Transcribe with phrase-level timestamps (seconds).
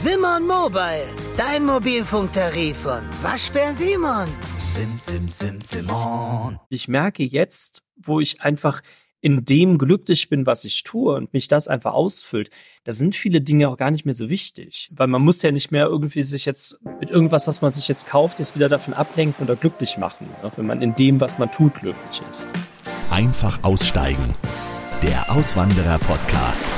[0.00, 4.28] Simon Mobile, dein Mobilfunktarif von Waschbär Simon.
[4.72, 6.60] Sim, sim, sim, Simon.
[6.68, 8.80] Ich merke jetzt, wo ich einfach
[9.20, 12.50] in dem glücklich bin, was ich tue und mich das einfach ausfüllt,
[12.84, 14.88] da sind viele Dinge auch gar nicht mehr so wichtig.
[14.94, 18.06] Weil man muss ja nicht mehr irgendwie sich jetzt mit irgendwas, was man sich jetzt
[18.06, 21.50] kauft, jetzt wieder davon ablenken oder glücklich machen, auch wenn man in dem, was man
[21.50, 22.48] tut, glücklich ist.
[23.10, 24.36] Einfach aussteigen.
[25.02, 26.68] Der Auswanderer-Podcast.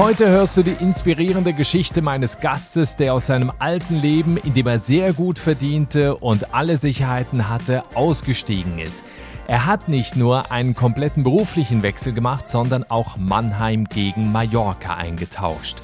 [0.00, 4.66] Heute hörst du die inspirierende Geschichte meines Gastes, der aus seinem alten Leben, in dem
[4.66, 9.04] er sehr gut verdiente und alle Sicherheiten hatte, ausgestiegen ist.
[9.46, 15.76] Er hat nicht nur einen kompletten beruflichen Wechsel gemacht, sondern auch Mannheim gegen Mallorca eingetauscht.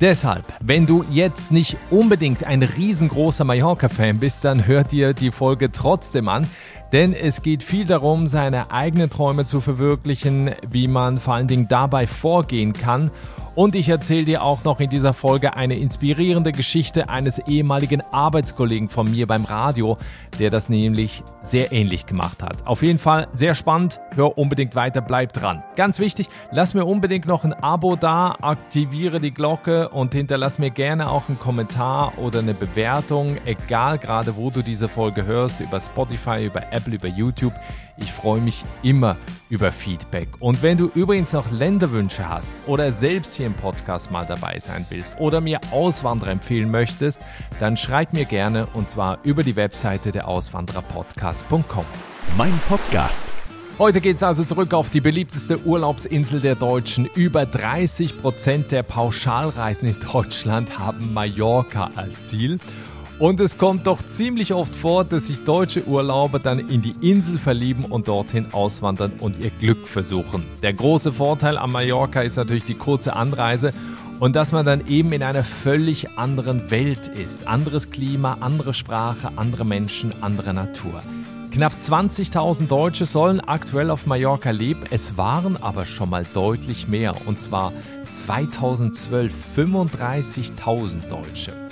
[0.00, 5.70] Deshalb, wenn du jetzt nicht unbedingt ein riesengroßer Mallorca-Fan bist, dann hör dir die Folge
[5.72, 6.46] trotzdem an,
[6.92, 11.68] denn es geht viel darum, seine eigenen Träume zu verwirklichen, wie man vor allen Dingen
[11.68, 13.10] dabei vorgehen kann
[13.58, 18.88] und ich erzähle dir auch noch in dieser Folge eine inspirierende Geschichte eines ehemaligen Arbeitskollegen
[18.88, 19.98] von mir beim Radio,
[20.38, 22.64] der das nämlich sehr ähnlich gemacht hat.
[22.68, 23.98] Auf jeden Fall sehr spannend.
[24.14, 25.64] Hör unbedingt weiter, bleib dran.
[25.74, 30.70] Ganz wichtig, lass mir unbedingt noch ein Abo da, aktiviere die Glocke und hinterlass mir
[30.70, 35.80] gerne auch einen Kommentar oder eine Bewertung, egal gerade wo du diese Folge hörst, über
[35.80, 37.54] Spotify, über Apple, über YouTube.
[38.00, 39.16] Ich freue mich immer
[39.50, 40.28] über Feedback.
[40.38, 44.86] Und wenn du übrigens noch Länderwünsche hast oder selbst hier im Podcast mal dabei sein
[44.90, 47.20] willst oder mir Auswanderer empfehlen möchtest,
[47.58, 51.84] dann schreib mir gerne und zwar über die Webseite der Auswandererpodcast.com.
[52.36, 53.32] Mein Podcast.
[53.78, 57.06] Heute geht es also zurück auf die beliebteste Urlaubsinsel der Deutschen.
[57.14, 62.58] Über 30 Prozent der Pauschalreisen in Deutschland haben Mallorca als Ziel.
[63.18, 67.36] Und es kommt doch ziemlich oft vor, dass sich deutsche Urlauber dann in die Insel
[67.36, 70.44] verlieben und dorthin auswandern und ihr Glück versuchen.
[70.62, 73.72] Der große Vorteil an Mallorca ist natürlich die kurze Anreise
[74.20, 77.48] und dass man dann eben in einer völlig anderen Welt ist.
[77.48, 81.02] Anderes Klima, andere Sprache, andere Menschen, andere Natur.
[81.50, 84.84] Knapp 20.000 Deutsche sollen aktuell auf Mallorca leben.
[84.90, 87.14] Es waren aber schon mal deutlich mehr.
[87.26, 87.72] Und zwar
[88.08, 91.67] 2012 35.000 Deutsche.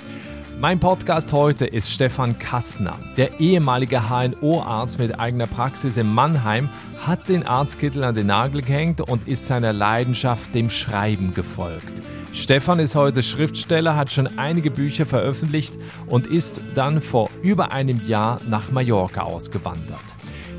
[0.59, 2.97] Mein Podcast heute ist Stefan Kastner.
[3.15, 6.67] Der ehemalige HNO-Arzt mit eigener Praxis in Mannheim
[6.99, 12.01] hat den Arztkittel an den Nagel gehängt und ist seiner Leidenschaft dem Schreiben gefolgt.
[12.33, 18.01] Stefan ist heute Schriftsteller, hat schon einige Bücher veröffentlicht und ist dann vor über einem
[18.07, 19.99] Jahr nach Mallorca ausgewandert.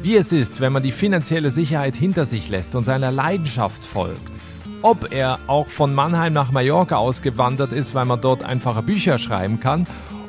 [0.03, 4.38] Wie es ist, wenn man die finanzielle Sicherheit hinter sich lässt und seiner Leidenschaft folgt
[4.83, 9.61] ob er auch von Mannheim nach Mallorca ausgewandert ist, weil man dort einfache Bücher schreiben
[9.61, 9.87] kann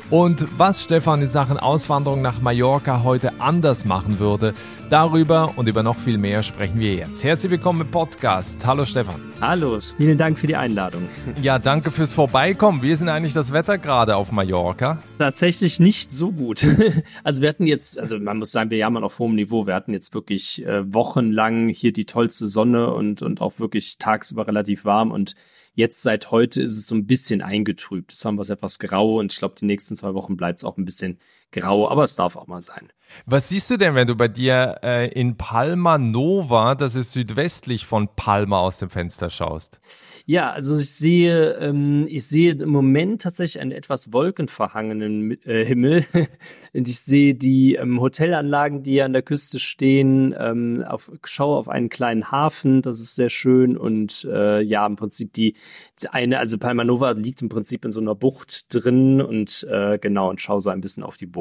[0.10, 4.54] und was Stefan in Sachen Auswanderung nach Mallorca heute anders machen würde.
[4.90, 7.24] Darüber und über noch viel mehr sprechen wir jetzt.
[7.24, 8.66] Herzlich willkommen im Podcast.
[8.66, 9.22] Hallo Stefan.
[9.40, 11.08] Hallo, vielen Dank für die Einladung.
[11.44, 12.82] Ja, danke fürs Vorbeikommen.
[12.82, 15.02] Wie ist denn eigentlich das Wetter gerade auf Mallorca?
[15.20, 16.66] Tatsächlich nicht so gut.
[17.24, 19.68] Also wir hatten jetzt, also man muss sagen, wir jammern auf hohem Niveau.
[19.68, 24.48] Wir hatten jetzt wirklich äh, wochenlang hier die tollste Sonne und, und auch wirklich tagsüber
[24.48, 25.36] relativ warm und
[25.80, 28.12] Jetzt seit heute ist es so ein bisschen eingetrübt.
[28.12, 30.66] Jetzt haben wir es etwas grau und ich glaube, die nächsten zwei Wochen bleibt es
[30.66, 31.20] auch ein bisschen
[31.52, 32.90] grau, aber es darf auch mal sein.
[33.26, 37.86] Was siehst du denn, wenn du bei dir äh, in Palma Nova, das ist südwestlich
[37.86, 39.80] von Palma, aus dem Fenster schaust?
[40.26, 46.06] Ja, also ich sehe, ähm, ich sehe im Moment tatsächlich einen etwas wolkenverhangenen äh, Himmel.
[46.72, 51.68] Und ich sehe die ähm, Hotelanlagen, die an der Küste stehen, ähm, auf, schaue auf
[51.68, 53.76] einen kleinen Hafen, das ist sehr schön.
[53.76, 55.56] Und äh, ja, im Prinzip die,
[56.00, 59.98] die eine, also Palma Nova liegt im Prinzip in so einer Bucht drin und äh,
[59.98, 61.39] genau, und schaue so ein bisschen auf die Bucht.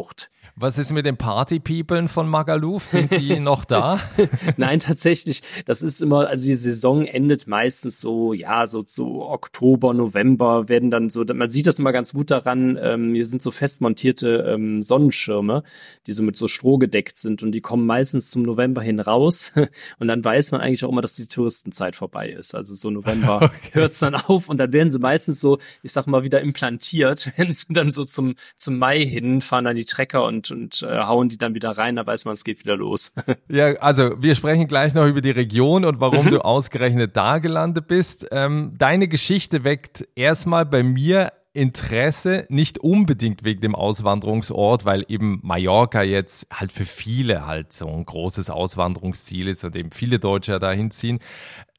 [0.61, 2.85] Was ist mit den Party-Peoplen von Magaluf?
[2.85, 4.01] Sind die noch da?
[4.57, 5.43] Nein, tatsächlich.
[5.67, 10.91] Das ist immer, also die Saison endet meistens so, ja, so zu Oktober, November werden
[10.91, 14.47] dann so, man sieht das immer ganz gut daran, ähm, hier sind so fest montierte
[14.49, 15.63] ähm, Sonnenschirme,
[16.09, 19.53] die so mit so Stroh gedeckt sind und die kommen meistens zum November hin raus
[20.01, 22.57] und dann weiß man eigentlich auch immer, dass die Touristenzeit vorbei ist.
[22.57, 23.53] Also so November okay.
[23.75, 27.53] hört's dann auf und dann werden sie meistens so, ich sag mal, wieder implantiert, wenn
[27.53, 31.29] sie dann so zum, zum Mai hin fahren dann die Trecker und und, äh, hauen
[31.29, 33.13] die dann wieder rein, da weiß man, es geht wieder los.
[33.49, 36.31] ja, also wir sprechen gleich noch über die Region und warum mhm.
[36.31, 38.27] du ausgerechnet da gelandet bist.
[38.31, 45.41] Ähm, deine Geschichte weckt erstmal bei mir Interesse, nicht unbedingt wegen dem Auswanderungsort, weil eben
[45.43, 50.61] Mallorca jetzt halt für viele halt so ein großes Auswanderungsziel ist und eben viele Deutsche
[50.61, 51.19] dahin ziehen,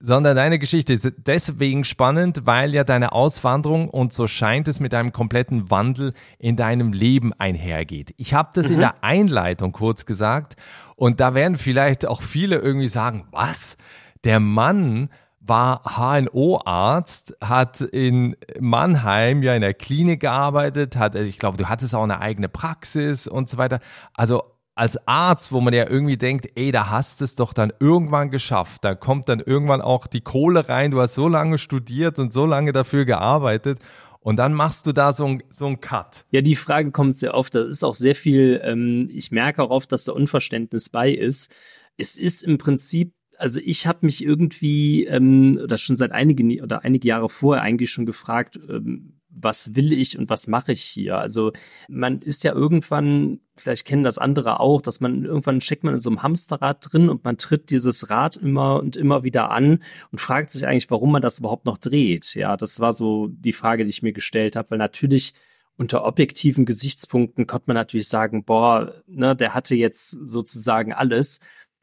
[0.01, 4.93] sondern deine Geschichte ist deswegen spannend, weil ja deine Auswanderung und so scheint es mit
[4.93, 8.13] einem kompletten Wandel in deinem Leben einhergeht.
[8.17, 8.73] Ich habe das mhm.
[8.73, 10.57] in der Einleitung kurz gesagt
[10.97, 13.77] und da werden vielleicht auch viele irgendwie sagen, was?
[14.25, 15.09] Der Mann
[15.41, 21.95] war HNO-Arzt, hat in Mannheim ja in der Klinik gearbeitet, hat, ich glaube, du hattest
[21.95, 23.79] auch eine eigene Praxis und so weiter.
[24.13, 24.43] Also
[24.79, 28.31] als Arzt, wo man ja irgendwie denkt, ey, da hast du es doch dann irgendwann
[28.31, 28.85] geschafft.
[28.85, 30.91] Da kommt dann irgendwann auch die Kohle rein.
[30.91, 33.79] Du hast so lange studiert und so lange dafür gearbeitet.
[34.21, 36.25] Und dann machst du da so ein, so Cut.
[36.31, 37.55] Ja, die Frage kommt sehr oft.
[37.55, 41.51] Da ist auch sehr viel, ähm, ich merke auch oft, dass da Unverständnis bei ist.
[41.97, 46.83] Es ist im Prinzip also ich habe mich irgendwie ähm, oder schon seit einigen oder
[46.83, 51.17] einige Jahre vorher eigentlich schon gefragt, ähm, was will ich und was mache ich hier?
[51.17, 51.53] Also
[51.87, 55.99] man ist ja irgendwann, vielleicht kennen das andere auch, dass man irgendwann steckt man in
[55.99, 60.19] so einem Hamsterrad drin und man tritt dieses Rad immer und immer wieder an und
[60.19, 62.33] fragt sich eigentlich, warum man das überhaupt noch dreht.
[62.35, 65.33] Ja, das war so die Frage, die ich mir gestellt habe, weil natürlich
[65.77, 71.39] unter objektiven Gesichtspunkten konnte man natürlich sagen, boah, ne, der hatte jetzt sozusagen alles.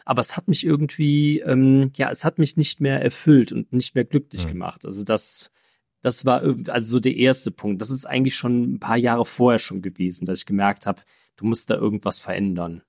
[0.07, 3.95] Aber es hat mich irgendwie, ähm, ja, es hat mich nicht mehr erfüllt und nicht
[3.95, 4.51] mehr glücklich mhm.
[4.51, 4.87] gemacht.
[4.87, 5.51] Also das,
[6.01, 7.83] das war also so der erste Punkt.
[7.83, 11.03] Das ist eigentlich schon ein paar Jahre vorher schon gewesen, dass ich gemerkt habe,
[11.37, 12.83] du musst da irgendwas verändern.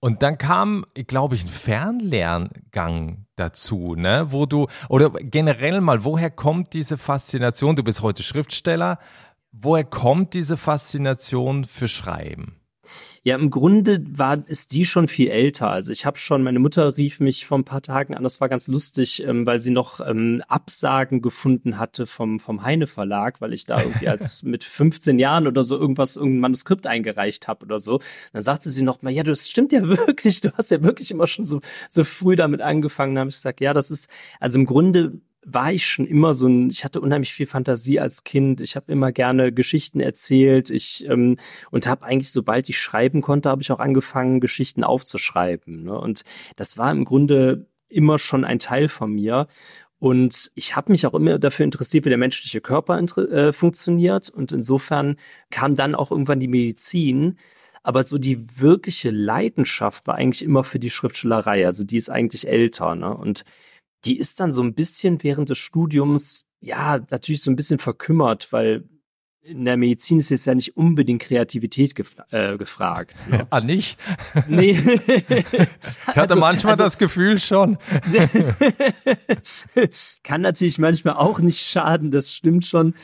[0.00, 4.26] Und dann kam, glaube ich, ein Fernlerngang dazu, ne?
[4.30, 7.76] Wo du, oder generell mal, woher kommt diese Faszination?
[7.76, 8.98] Du bist heute Schriftsteller.
[9.52, 12.60] Woher kommt diese Faszination für Schreiben?
[13.22, 15.70] Ja, im Grunde war ist die schon viel älter.
[15.70, 18.48] Also ich habe schon, meine Mutter rief mich vor ein paar Tagen an, das war
[18.48, 23.52] ganz lustig, ähm, weil sie noch ähm, Absagen gefunden hatte vom, vom Heine Verlag, weil
[23.52, 27.78] ich da irgendwie als mit 15 Jahren oder so irgendwas, irgendein Manuskript eingereicht habe oder
[27.78, 28.00] so.
[28.32, 31.26] Dann sagte sie noch mal, ja, das stimmt ja wirklich, du hast ja wirklich immer
[31.26, 33.14] schon so, so früh damit angefangen.
[33.14, 34.08] Da habe ich gesagt, ja, das ist,
[34.40, 38.24] also im Grunde war ich schon immer so ein, ich hatte unheimlich viel Fantasie als
[38.24, 38.60] Kind.
[38.60, 40.70] Ich habe immer gerne Geschichten erzählt.
[40.70, 41.36] Ich ähm,
[41.70, 45.84] und habe eigentlich, sobald ich schreiben konnte, habe ich auch angefangen, Geschichten aufzuschreiben.
[45.84, 45.98] Ne?
[45.98, 46.24] Und
[46.56, 49.46] das war im Grunde immer schon ein Teil von mir.
[50.00, 54.28] Und ich habe mich auch immer dafür interessiert, wie der menschliche Körper äh, funktioniert.
[54.28, 55.16] Und insofern
[55.50, 57.38] kam dann auch irgendwann die Medizin.
[57.84, 61.64] Aber so die wirkliche Leidenschaft war eigentlich immer für die Schriftstellerei.
[61.66, 62.96] Also die ist eigentlich älter.
[62.96, 63.16] Ne?
[63.16, 63.44] Und
[64.06, 68.52] die ist dann so ein bisschen während des Studiums, ja, natürlich so ein bisschen verkümmert,
[68.52, 68.84] weil
[69.42, 73.14] in der Medizin ist jetzt ja nicht unbedingt Kreativität gef äh, gefragt.
[73.30, 73.46] Ne?
[73.50, 73.96] Ah, nicht?
[74.48, 74.72] Nee.
[74.76, 77.78] ich hatte also, manchmal also, das Gefühl schon.
[80.24, 82.94] kann natürlich manchmal auch nicht schaden, das stimmt schon.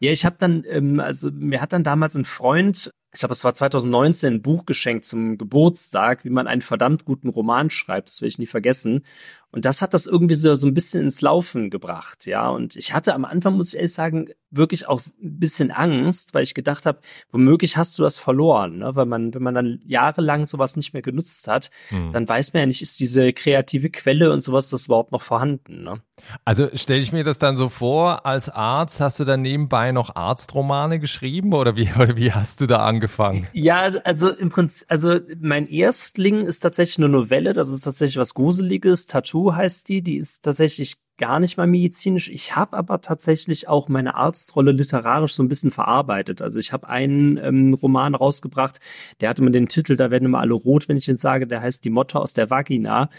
[0.00, 3.44] Ja, ich habe dann, ähm, also mir hat dann damals ein Freund ich glaube, es
[3.44, 8.08] war 2019 ein Buch geschenkt zum Geburtstag, wie man einen verdammt guten Roman schreibt.
[8.08, 9.04] Das will ich nie vergessen.
[9.52, 12.48] Und das hat das irgendwie so, so ein bisschen ins Laufen gebracht, ja.
[12.48, 16.42] Und ich hatte am Anfang, muss ich ehrlich sagen, wirklich auch ein bisschen Angst, weil
[16.42, 17.00] ich gedacht habe,
[17.30, 18.96] womöglich hast du das verloren, ne?
[18.96, 22.12] Weil man, wenn man dann jahrelang sowas nicht mehr genutzt hat, hm.
[22.12, 25.82] dann weiß man ja nicht, ist diese kreative Quelle und sowas das überhaupt noch vorhanden,
[25.82, 26.00] ne?
[26.44, 30.14] Also stelle ich mir das dann so vor, als Arzt hast du dann nebenbei noch
[30.14, 33.48] Arztromane geschrieben oder wie, oder wie hast du da angefangen?
[33.52, 38.34] Ja, also im Prinzip, also mein Erstling ist tatsächlich eine Novelle, das ist tatsächlich was
[38.34, 42.28] Gruseliges, Tattoo heißt die, die ist tatsächlich gar nicht mal medizinisch.
[42.30, 46.42] Ich habe aber tatsächlich auch meine Arztrolle literarisch so ein bisschen verarbeitet.
[46.42, 48.80] Also ich habe einen ähm, Roman rausgebracht,
[49.20, 51.60] der hatte mir den Titel, da werden immer alle rot, wenn ich den sage, der
[51.60, 53.10] heißt Die Motte aus der Vagina.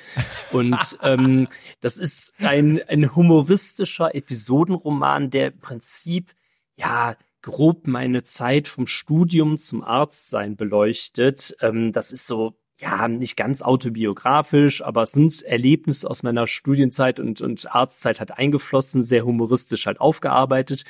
[0.51, 1.47] Und ähm,
[1.81, 6.33] das ist ein, ein humoristischer Episodenroman, der im Prinzip,
[6.75, 11.55] ja, grob meine Zeit vom Studium zum Arztsein beleuchtet.
[11.61, 17.19] Ähm, das ist so ja, nicht ganz autobiografisch, aber es sind Erlebnisse aus meiner Studienzeit
[17.19, 20.83] und, und Arztzeit halt eingeflossen, sehr humoristisch halt aufgearbeitet.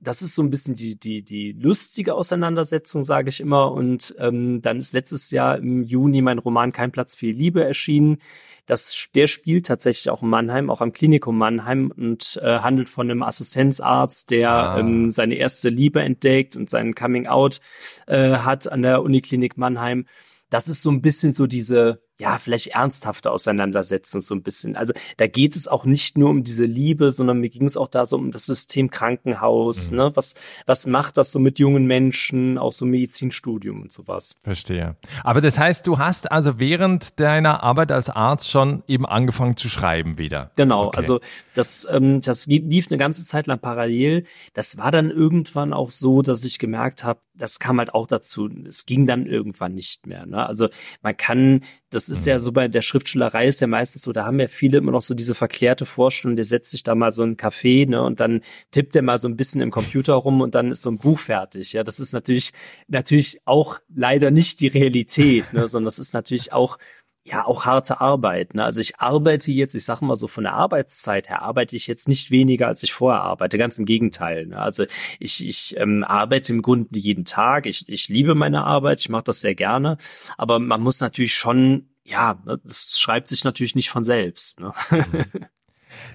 [0.00, 3.72] Das ist so ein bisschen die, die, die lustige Auseinandersetzung, sage ich immer.
[3.72, 8.18] Und ähm, dann ist letztes Jahr im Juni mein Roman Kein Platz für Liebe erschienen.
[8.66, 13.10] Das, der spielt tatsächlich auch in Mannheim, auch am Klinikum Mannheim und äh, handelt von
[13.10, 14.78] einem Assistenzarzt, der ah.
[14.78, 17.60] ähm, seine erste Liebe entdeckt und seinen Coming Out
[18.06, 20.06] äh, hat an der Uniklinik Mannheim
[20.54, 24.76] das ist so ein bisschen so diese ja, vielleicht ernsthafte Auseinandersetzung so ein bisschen.
[24.76, 27.88] Also da geht es auch nicht nur um diese Liebe, sondern mir ging es auch
[27.88, 29.96] da so um das System Krankenhaus, mhm.
[29.96, 30.12] ne?
[30.14, 34.36] Was, was macht das so mit jungen Menschen, auch so Medizinstudium und sowas.
[34.44, 34.96] Verstehe.
[35.24, 39.68] Aber das heißt, du hast also während deiner Arbeit als Arzt schon eben angefangen zu
[39.68, 40.52] schreiben wieder.
[40.54, 40.96] Genau, okay.
[40.98, 41.20] also
[41.54, 44.24] das, ähm, das lief eine ganze Zeit lang parallel.
[44.52, 48.48] Das war dann irgendwann auch so, dass ich gemerkt habe, das kam halt auch dazu,
[48.68, 50.24] es ging dann irgendwann nicht mehr.
[50.24, 50.46] Ne?
[50.46, 50.68] Also
[51.02, 52.30] man kann das ist mhm.
[52.30, 55.02] ja so bei der Schriftstellerei ist ja meistens so, da haben ja viele immer noch
[55.02, 58.42] so diese verklärte Vorstellung, der setzt sich da mal so ein Café, ne, und dann
[58.70, 61.18] tippt er mal so ein bisschen im Computer rum und dann ist so ein Buch
[61.18, 61.72] fertig.
[61.72, 62.52] Ja, das ist natürlich,
[62.88, 66.78] natürlich auch leider nicht die Realität, ne, sondern das ist natürlich auch
[67.24, 68.54] ja auch harte Arbeit.
[68.54, 68.64] Ne?
[68.64, 72.06] Also ich arbeite jetzt, ich sage mal so von der Arbeitszeit her, arbeite ich jetzt
[72.06, 73.56] nicht weniger, als ich vorher arbeite.
[73.56, 74.46] Ganz im Gegenteil.
[74.46, 74.58] Ne?
[74.58, 74.84] Also
[75.18, 77.66] ich, ich ähm, arbeite im Grunde jeden Tag.
[77.66, 79.96] Ich, ich liebe meine Arbeit, ich mache das sehr gerne.
[80.36, 84.60] Aber man muss natürlich schon ja, das schreibt sich natürlich nicht von selbst.
[84.60, 84.72] Ne?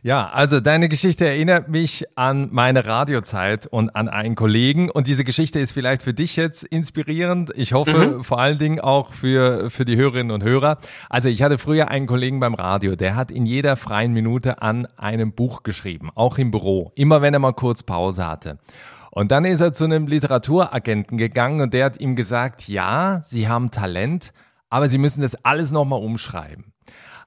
[0.01, 4.89] Ja, also deine Geschichte erinnert mich an meine Radiozeit und an einen Kollegen.
[4.89, 7.51] Und diese Geschichte ist vielleicht für dich jetzt inspirierend.
[7.55, 8.23] Ich hoffe mhm.
[8.23, 10.77] vor allen Dingen auch für, für die Hörerinnen und Hörer.
[11.09, 14.87] Also ich hatte früher einen Kollegen beim Radio, der hat in jeder freien Minute an
[14.97, 18.59] einem Buch geschrieben, auch im Büro, immer wenn er mal kurz Pause hatte.
[19.11, 23.47] Und dann ist er zu einem Literaturagenten gegangen und der hat ihm gesagt, ja, Sie
[23.47, 24.33] haben Talent,
[24.69, 26.73] aber Sie müssen das alles nochmal umschreiben.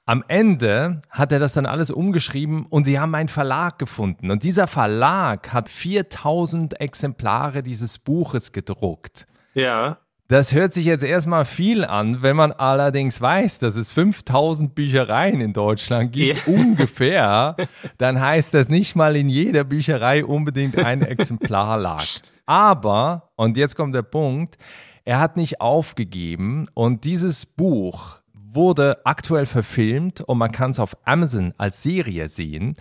[0.04, 4.32] Am Ende hat er das dann alles umgeschrieben und sie haben einen Verlag gefunden.
[4.32, 9.28] Und dieser Verlag hat 4000 Exemplare dieses Buches gedruckt.
[9.54, 9.98] Ja.
[10.26, 15.40] Das hört sich jetzt erstmal viel an, wenn man allerdings weiß, dass es 5000 Büchereien
[15.40, 16.52] in Deutschland gibt, ja.
[16.52, 17.56] ungefähr,
[17.98, 22.04] dann heißt das nicht mal in jeder Bücherei unbedingt ein Exemplar lag.
[22.46, 24.56] Aber, und jetzt kommt der Punkt,
[25.04, 30.96] er hat nicht aufgegeben und dieses Buch wurde aktuell verfilmt und man kann es auf
[31.04, 32.74] Amazon als Serie sehen.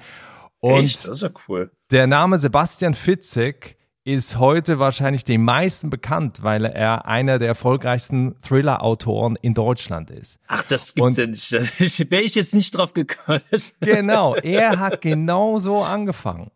[0.59, 1.07] Und Echt?
[1.07, 1.71] Das ist ja cool.
[1.91, 8.35] Der Name Sebastian Fitzek ist heute wahrscheinlich den meisten bekannt, weil er einer der erfolgreichsten
[8.41, 10.39] Thriller-Autoren in Deutschland ist.
[10.47, 11.51] Ach, das gibt's ja nicht.
[11.51, 13.41] Da wäre ich jetzt nicht drauf gekommen.
[13.79, 16.51] genau, er hat genau so angefangen.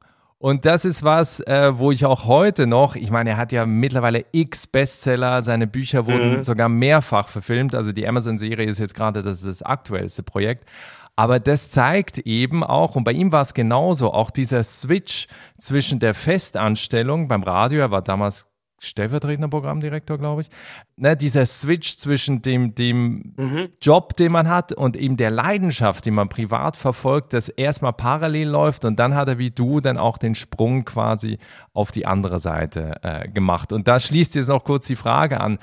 [0.45, 3.65] Und das ist was, äh, wo ich auch heute noch, ich meine, er hat ja
[3.65, 6.43] mittlerweile x Bestseller, seine Bücher wurden mhm.
[6.43, 7.73] sogar mehrfach verfilmt.
[7.73, 10.69] Also die Amazon-Serie ist jetzt gerade das, das aktuellste Projekt.
[11.15, 15.25] Aber das zeigt eben auch, und bei ihm war es genauso, auch dieser Switch
[15.57, 18.45] zwischen der Festanstellung beim Radio, er war damals
[18.86, 20.50] stellvertretender Programmdirektor, glaube ich.
[20.98, 23.70] Ne, dieser Switch zwischen dem, dem mhm.
[23.82, 28.48] Job, den man hat und eben der Leidenschaft, die man privat verfolgt, das erstmal parallel
[28.48, 31.38] läuft und dann hat er wie du dann auch den Sprung quasi
[31.74, 33.74] auf die andere Seite äh, gemacht.
[33.74, 35.60] Und da schließt jetzt noch kurz die Frage an.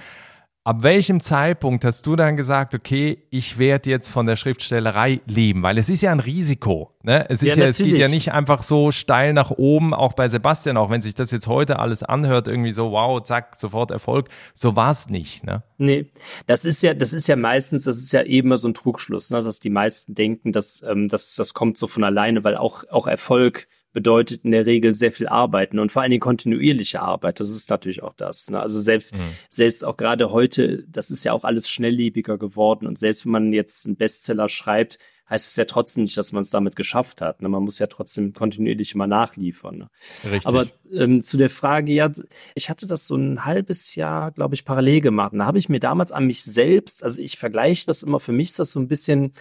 [0.64, 5.64] Ab welchem Zeitpunkt hast du dann gesagt, okay, ich werde jetzt von der Schriftstellerei leben?
[5.64, 6.94] Weil es ist ja ein Risiko.
[7.02, 7.28] Ne?
[7.28, 10.28] Es, ist ja, ja es geht ja nicht einfach so steil nach oben, auch bei
[10.28, 14.28] Sebastian, auch wenn sich das jetzt heute alles anhört, irgendwie so, wow, zack, sofort Erfolg.
[14.54, 15.42] So war es nicht.
[15.42, 15.64] Ne?
[15.78, 16.12] Nee,
[16.46, 19.42] das ist ja, das ist ja meistens, das ist ja eben so ein Trugschluss, ne?
[19.42, 23.08] dass die meisten denken, dass, ähm, dass das kommt so von alleine, weil auch, auch
[23.08, 27.40] Erfolg bedeutet in der Regel sehr viel Arbeiten und vor allen Dingen kontinuierliche Arbeit.
[27.40, 28.50] Das ist natürlich auch das.
[28.50, 28.60] Ne?
[28.60, 29.30] Also selbst, mhm.
[29.50, 33.52] selbst auch gerade heute, das ist ja auch alles schnelllebiger geworden und selbst wenn man
[33.52, 34.98] jetzt einen Bestseller schreibt,
[35.32, 37.40] heißt es ja trotzdem nicht, dass man es damit geschafft hat.
[37.40, 37.48] Ne?
[37.48, 39.78] Man muss ja trotzdem kontinuierlich immer nachliefern.
[39.78, 39.88] Ne?
[40.24, 40.46] Richtig.
[40.46, 42.10] Aber ähm, zu der Frage, ja,
[42.54, 45.32] ich hatte das so ein halbes Jahr, glaube ich, parallel gemacht.
[45.32, 48.32] Und da habe ich mir damals an mich selbst, also ich vergleiche das immer, für
[48.32, 49.32] mich ist das so ein bisschen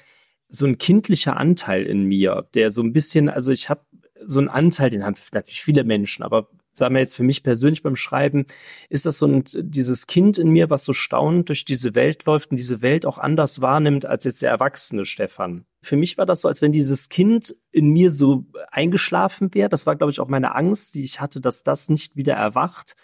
[0.47, 3.81] so ein kindlicher Anteil in mir, der so ein bisschen, also ich habe
[4.25, 7.83] so ein Anteil, den haben natürlich viele Menschen, aber sagen wir jetzt für mich persönlich
[7.83, 8.45] beim Schreiben,
[8.89, 12.51] ist das so ein, dieses Kind in mir, was so staunend durch diese Welt läuft
[12.51, 15.65] und diese Welt auch anders wahrnimmt als jetzt der erwachsene Stefan.
[15.81, 19.69] Für mich war das so, als wenn dieses Kind in mir so eingeschlafen wäre.
[19.69, 22.95] Das war, glaube ich, auch meine Angst, die ich hatte, dass das nicht wieder erwacht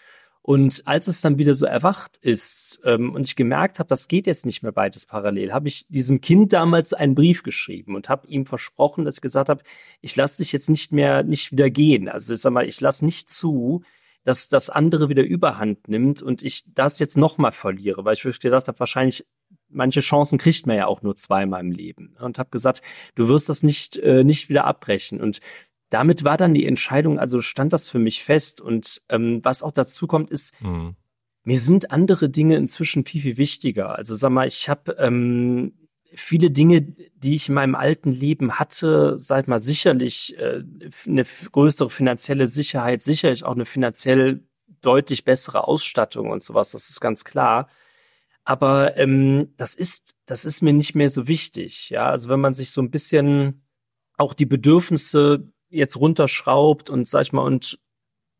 [0.48, 4.26] und als es dann wieder so erwacht ist ähm, und ich gemerkt habe, das geht
[4.26, 8.26] jetzt nicht mehr beides parallel, habe ich diesem Kind damals einen Brief geschrieben und habe
[8.28, 9.62] ihm versprochen, dass ich gesagt habe,
[10.00, 12.08] ich lasse dich jetzt nicht mehr nicht wieder gehen.
[12.08, 13.82] Also ich sag mal, ich lasse nicht zu,
[14.24, 18.40] dass das andere wieder Überhand nimmt und ich das jetzt nochmal verliere, weil ich wirklich
[18.40, 19.26] gedacht habe, wahrscheinlich
[19.68, 22.80] manche Chancen kriegt man ja auch nur zweimal im Leben und habe gesagt,
[23.16, 25.40] du wirst das nicht äh, nicht wieder abbrechen und
[25.90, 28.60] damit war dann die Entscheidung, also stand das für mich fest.
[28.60, 30.96] Und ähm, was auch dazu kommt, ist, mhm.
[31.44, 33.96] mir sind andere Dinge inzwischen viel, viel wichtiger.
[33.96, 35.72] Also sag mal, ich habe ähm,
[36.14, 40.62] viele Dinge, die ich in meinem alten Leben hatte, sag mal sicherlich äh,
[41.06, 44.44] eine größere finanzielle Sicherheit, sicherlich auch eine finanziell
[44.80, 47.68] deutlich bessere Ausstattung und sowas, das ist ganz klar.
[48.44, 51.90] Aber ähm, das ist, das ist mir nicht mehr so wichtig.
[51.90, 53.62] Ja, also wenn man sich so ein bisschen
[54.16, 57.78] auch die Bedürfnisse jetzt runterschraubt und sag ich mal und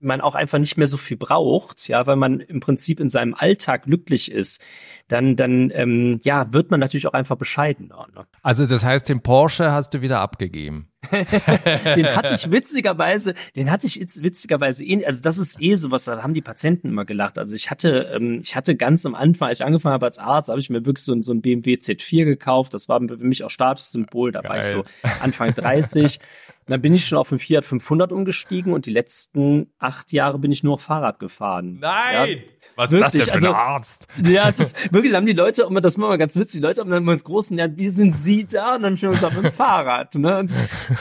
[0.00, 3.35] man auch einfach nicht mehr so viel braucht, ja, weil man im Prinzip in seinem
[3.35, 4.62] Alltag glücklich ist,
[5.08, 8.06] dann, dann ähm, ja, wird man natürlich auch einfach bescheidener.
[8.14, 8.25] Ne?
[8.42, 10.90] Also das heißt, den Porsche hast du wieder abgegeben.
[11.12, 16.23] den hatte ich witzigerweise, den hatte ich witzigerweise eh, also das ist eh sowas, da
[16.23, 17.38] haben die Patienten immer gelacht.
[17.38, 20.49] Also ich hatte, ähm, ich hatte ganz am Anfang, als ich angefangen habe als Arzt,
[20.49, 22.75] habe ich mir wirklich so, ein so ein BMW Z4 gekauft.
[22.75, 24.50] Das war für mich auch Statussymbol, da Geil.
[24.50, 24.85] war ich so
[25.20, 26.20] Anfang 30.
[26.68, 30.52] Dann bin ich schon auf den Fiat 500 umgestiegen und die letzten acht Jahre bin
[30.52, 31.78] ich nur Fahrrad gefahren.
[31.80, 32.38] Nein!
[32.38, 32.44] Ja,
[32.76, 34.06] Was wirklich, ist das denn für also- ein Arzt?
[34.25, 36.80] Ja, es ist wirklich, haben die Leute, immer das war mal ganz witzig, die Leute
[36.82, 38.76] haben dann mit großen, ja, wie sind sie da?
[38.76, 40.38] Und dann schon gesagt, mit dem Fahrrad, ne?
[40.38, 40.54] Und,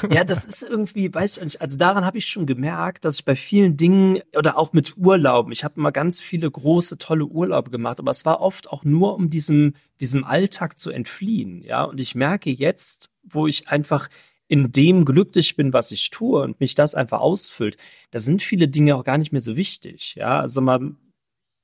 [0.09, 3.25] ja, das ist irgendwie, weiß ich nicht, also daran habe ich schon gemerkt, dass ich
[3.25, 7.69] bei vielen Dingen oder auch mit Urlauben, ich habe immer ganz viele große, tolle Urlaube
[7.71, 11.83] gemacht, aber es war oft auch nur, um diesem, diesem Alltag zu entfliehen, ja?
[11.83, 14.07] Und ich merke jetzt, wo ich einfach
[14.47, 17.77] in dem glücklich bin, was ich tue und mich das einfach ausfüllt,
[18.11, 20.39] da sind viele Dinge auch gar nicht mehr so wichtig, ja?
[20.39, 20.97] Also man,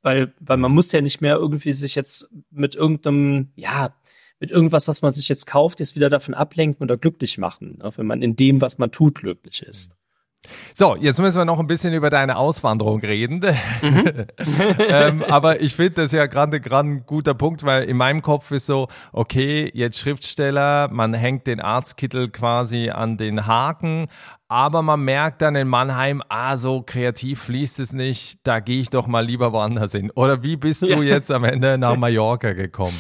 [0.02, 3.96] weil, weil man muss ja nicht mehr irgendwie sich jetzt mit irgendeinem, ja,
[4.40, 7.92] mit irgendwas, was man sich jetzt kauft, jetzt wieder davon ablenken oder glücklich machen, ne?
[7.96, 9.96] wenn man in dem, was man tut, glücklich ist.
[10.76, 13.46] So, jetzt müssen wir noch ein bisschen über deine Auswanderung reden.
[13.82, 14.26] Mhm.
[14.90, 18.66] ähm, aber ich finde das ja gerade ein guter Punkt, weil in meinem Kopf ist
[18.66, 24.08] so, okay, jetzt Schriftsteller, man hängt den Arztkittel quasi an den Haken,
[24.48, 28.90] aber man merkt dann in Mannheim, ah, so kreativ fließt es nicht, da gehe ich
[28.90, 30.12] doch mal lieber woanders hin.
[30.14, 31.02] Oder wie bist du Ja.
[31.02, 32.98] jetzt am Ende nach Mallorca gekommen?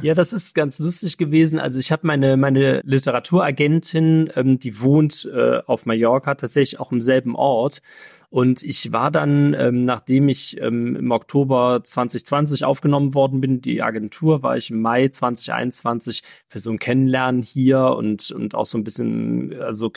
[0.00, 1.60] Ja, das ist ganz lustig gewesen.
[1.60, 7.00] Also ich habe meine meine Literaturagentin, ähm, die wohnt äh, auf Mallorca, tatsächlich auch im
[7.00, 7.82] selben Ort.
[8.30, 13.82] Und ich war dann, ähm, nachdem ich ähm, im Oktober 2020 aufgenommen worden bin, die
[13.82, 18.78] Agentur, war ich im Mai 2021 für so ein Kennenlernen hier und und auch so
[18.78, 19.90] ein bisschen, also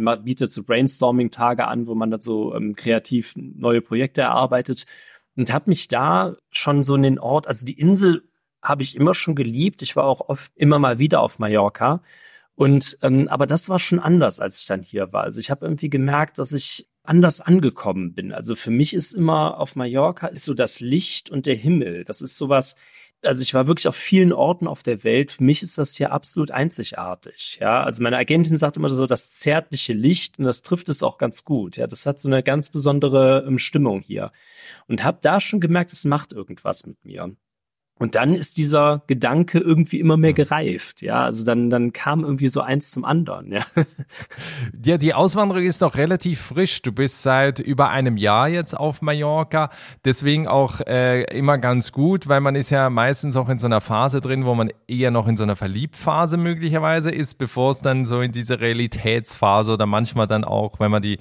[0.00, 4.86] ma- bietet so Brainstorming-Tage an, wo man dann so ähm, kreativ neue Projekte erarbeitet
[5.36, 8.24] und habe mich da schon so in den Ort, also die Insel
[8.62, 9.82] habe ich immer schon geliebt.
[9.82, 12.02] Ich war auch oft immer mal wieder auf Mallorca.
[12.54, 15.24] Und ähm, aber das war schon anders, als ich dann hier war.
[15.24, 18.32] Also ich habe irgendwie gemerkt, dass ich anders angekommen bin.
[18.32, 22.04] Also für mich ist immer auf Mallorca ist so das Licht und der Himmel.
[22.04, 22.76] Das ist sowas.
[23.24, 25.32] Also ich war wirklich auf vielen Orten auf der Welt.
[25.32, 27.58] Für mich ist das hier absolut einzigartig.
[27.60, 31.18] Ja, also meine Agentin sagt immer so das zärtliche Licht und das trifft es auch
[31.18, 31.76] ganz gut.
[31.76, 34.32] Ja, das hat so eine ganz besondere ähm, Stimmung hier
[34.88, 37.34] und habe da schon gemerkt, es macht irgendwas mit mir.
[37.98, 41.22] Und dann ist dieser Gedanke irgendwie immer mehr gereift, ja.
[41.22, 43.62] Also dann, dann kam irgendwie so eins zum anderen, ja.
[44.84, 46.82] Ja, die Auswanderung ist noch relativ frisch.
[46.82, 49.70] Du bist seit über einem Jahr jetzt auf Mallorca.
[50.04, 53.80] Deswegen auch äh, immer ganz gut, weil man ist ja meistens auch in so einer
[53.80, 58.06] Phase drin, wo man eher noch in so einer Verliebtphase möglicherweise ist, bevor es dann
[58.06, 61.18] so in diese Realitätsphase oder manchmal dann auch, wenn man die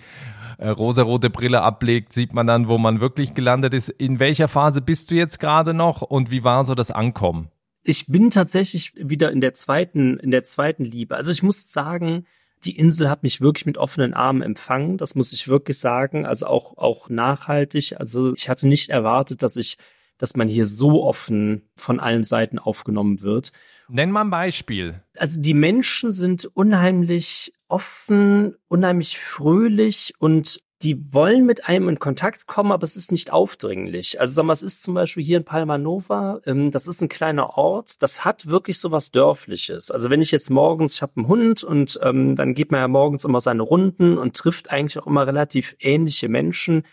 [0.62, 3.89] äh, rosarote Brille ablegt, sieht man dann, wo man wirklich gelandet ist.
[3.89, 7.50] In welcher Phase bist du jetzt gerade noch und wie war so das Ankommen?
[7.84, 11.15] Ich bin tatsächlich wieder in der zweiten, in der zweiten Liebe.
[11.15, 12.28] Also ich muss sagen,
[12.63, 14.97] die Insel hat mich wirklich mit offenen Armen empfangen.
[14.97, 16.28] Das muss ich wirklich sagen.
[16.28, 17.95] Also auch, auch nachhaltig.
[17.97, 19.80] Also ich hatte nicht erwartet, dass ich,
[20.19, 23.52] dass man hier so offen von allen Seiten aufgenommen wird.
[23.89, 25.02] Nenn mal ein Beispiel.
[25.17, 32.47] also die Menschen sind unheimlich offen, unheimlich fröhlich und die wollen mit einem in Kontakt
[32.47, 34.19] kommen, aber es ist nicht aufdringlich.
[34.19, 37.10] Also sag mal, es ist zum Beispiel hier in Palma Nova, ähm, das ist ein
[37.10, 39.91] kleiner Ort, das hat wirklich so was Dörfliches.
[39.91, 42.88] Also wenn ich jetzt morgens, ich habe einen Hund und ähm, dann geht man ja
[42.88, 46.84] morgens immer seine Runden und trifft eigentlich auch immer relativ ähnliche Menschen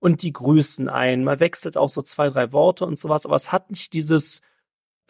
[0.00, 1.24] und die grüßen ein.
[1.24, 4.42] Man wechselt auch so zwei, drei Worte und sowas, aber es hat nicht dieses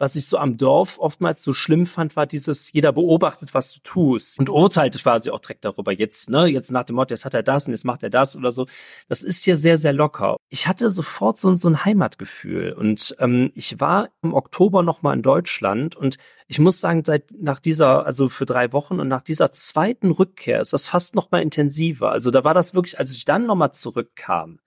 [0.01, 3.81] was ich so am Dorf oftmals so schlimm fand, war dieses, jeder beobachtet, was du
[3.83, 5.91] tust und urteilt quasi auch direkt darüber.
[5.91, 8.35] Jetzt, ne, jetzt nach dem Motto, jetzt hat er das und jetzt macht er das
[8.35, 8.65] oder so.
[9.09, 10.37] Das ist hier sehr, sehr locker.
[10.49, 15.21] Ich hatte sofort so, so ein Heimatgefühl und ähm, ich war im Oktober nochmal in
[15.21, 19.51] Deutschland und ich muss sagen, seit nach dieser, also für drei Wochen und nach dieser
[19.51, 22.11] zweiten Rückkehr ist das fast nochmal intensiver.
[22.11, 24.61] Also da war das wirklich, als ich dann nochmal zurückkam,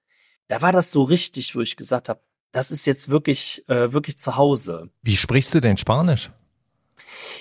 [0.47, 2.21] da war das so richtig, wo ich gesagt habe,
[2.55, 4.89] das ist jetzt wirklich, äh, wirklich zu Hause.
[5.03, 6.31] Wie sprichst du denn Spanisch?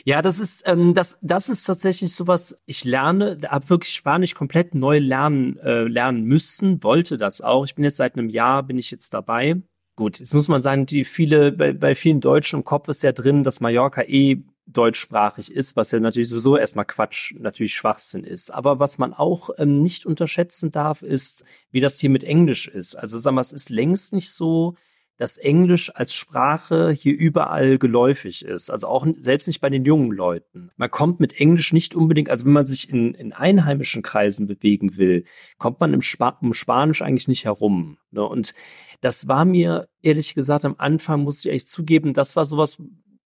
[0.05, 4.73] Ja, das ist, ähm, das, das ist tatsächlich sowas, ich lerne, habe wirklich Spanisch komplett
[4.73, 7.63] neu lernen, äh, lernen müssen, wollte das auch.
[7.65, 9.61] Ich bin jetzt seit einem Jahr, bin ich jetzt dabei.
[9.95, 13.11] Gut, jetzt muss man sagen, die viele, bei, bei vielen Deutschen im Kopf ist ja
[13.11, 18.49] drin, dass Mallorca eh deutschsprachig ist, was ja natürlich sowieso erstmal Quatsch, natürlich Schwachsinn ist.
[18.49, 22.95] Aber was man auch ähm, nicht unterschätzen darf, ist, wie das hier mit Englisch ist.
[22.95, 24.75] Also sag mal, es ist längst nicht so,
[25.17, 28.69] dass Englisch als Sprache hier überall geläufig ist.
[28.69, 30.71] Also auch selbst nicht bei den jungen Leuten.
[30.75, 34.97] Man kommt mit Englisch nicht unbedingt, also wenn man sich in, in einheimischen Kreisen bewegen
[34.97, 35.25] will,
[35.57, 37.97] kommt man im Spa um Spanisch eigentlich nicht herum.
[38.11, 38.23] Ne?
[38.23, 38.53] Und
[39.01, 42.77] das war mir, ehrlich gesagt, am Anfang, muss ich echt zugeben, das war sowas,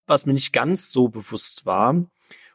[0.07, 2.05] was mir nicht ganz so bewusst war.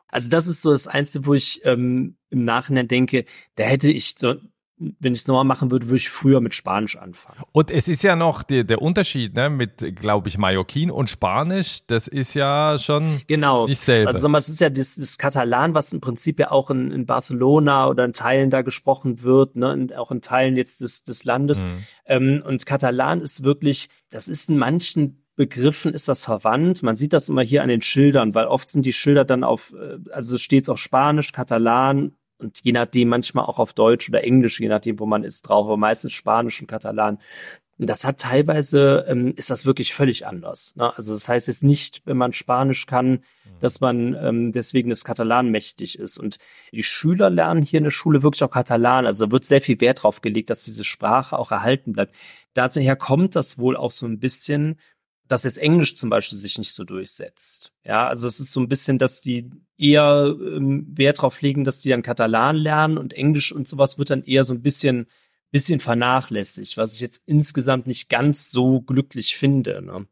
[0.08, 4.14] Also das ist so das Einzige, wo ich ähm, im Nachhinein denke, da hätte ich
[4.18, 4.34] so
[4.76, 7.40] wenn ich es nochmal machen würde, würde ich früher mit Spanisch anfangen.
[7.52, 11.86] Und es ist ja noch die, der Unterschied ne, mit, glaube ich, Mallorquin und Spanisch,
[11.86, 13.66] das ist ja schon genau.
[13.66, 14.08] nicht selber.
[14.10, 17.86] Also es ist ja das, das Katalan, was im Prinzip ja auch in, in Barcelona
[17.88, 21.62] oder in Teilen da gesprochen wird, ne, und auch in Teilen jetzt des, des Landes.
[21.62, 21.84] Mhm.
[22.06, 26.82] Ähm, und Katalan ist wirklich, das ist in manchen Begriffen ist das verwandt.
[26.82, 29.72] Man sieht das immer hier an den Schildern, weil oft sind die Schilder dann auf,
[29.72, 34.24] äh, also steht es auf Spanisch, Katalan und je nachdem manchmal auch auf Deutsch oder
[34.24, 37.18] Englisch, je nachdem, wo man ist, drauf, aber meistens Spanisch und Katalan.
[37.78, 40.76] Und das hat teilweise, ähm, ist das wirklich völlig anders.
[40.76, 40.94] Ne?
[40.96, 43.24] Also das heißt jetzt nicht, wenn man Spanisch kann,
[43.60, 46.18] dass man ähm, deswegen das Katalan mächtig ist.
[46.18, 46.38] Und
[46.72, 49.06] die Schüler lernen hier in der Schule wirklich auch Katalan.
[49.06, 52.14] Also da wird sehr viel Wert drauf gelegt, dass diese Sprache auch erhalten bleibt.
[52.54, 54.78] Daher kommt das wohl auch so ein bisschen,
[55.28, 57.72] dass jetzt Englisch zum Beispiel sich nicht so durchsetzt.
[57.84, 61.80] Ja, also es ist so ein bisschen, dass die eher ähm, Wert drauf legen, dass
[61.80, 65.06] die dann Katalan lernen und Englisch und sowas wird dann eher so ein bisschen,
[65.50, 69.82] bisschen vernachlässigt, was ich jetzt insgesamt nicht ganz so glücklich finde.
[69.82, 70.06] Ne?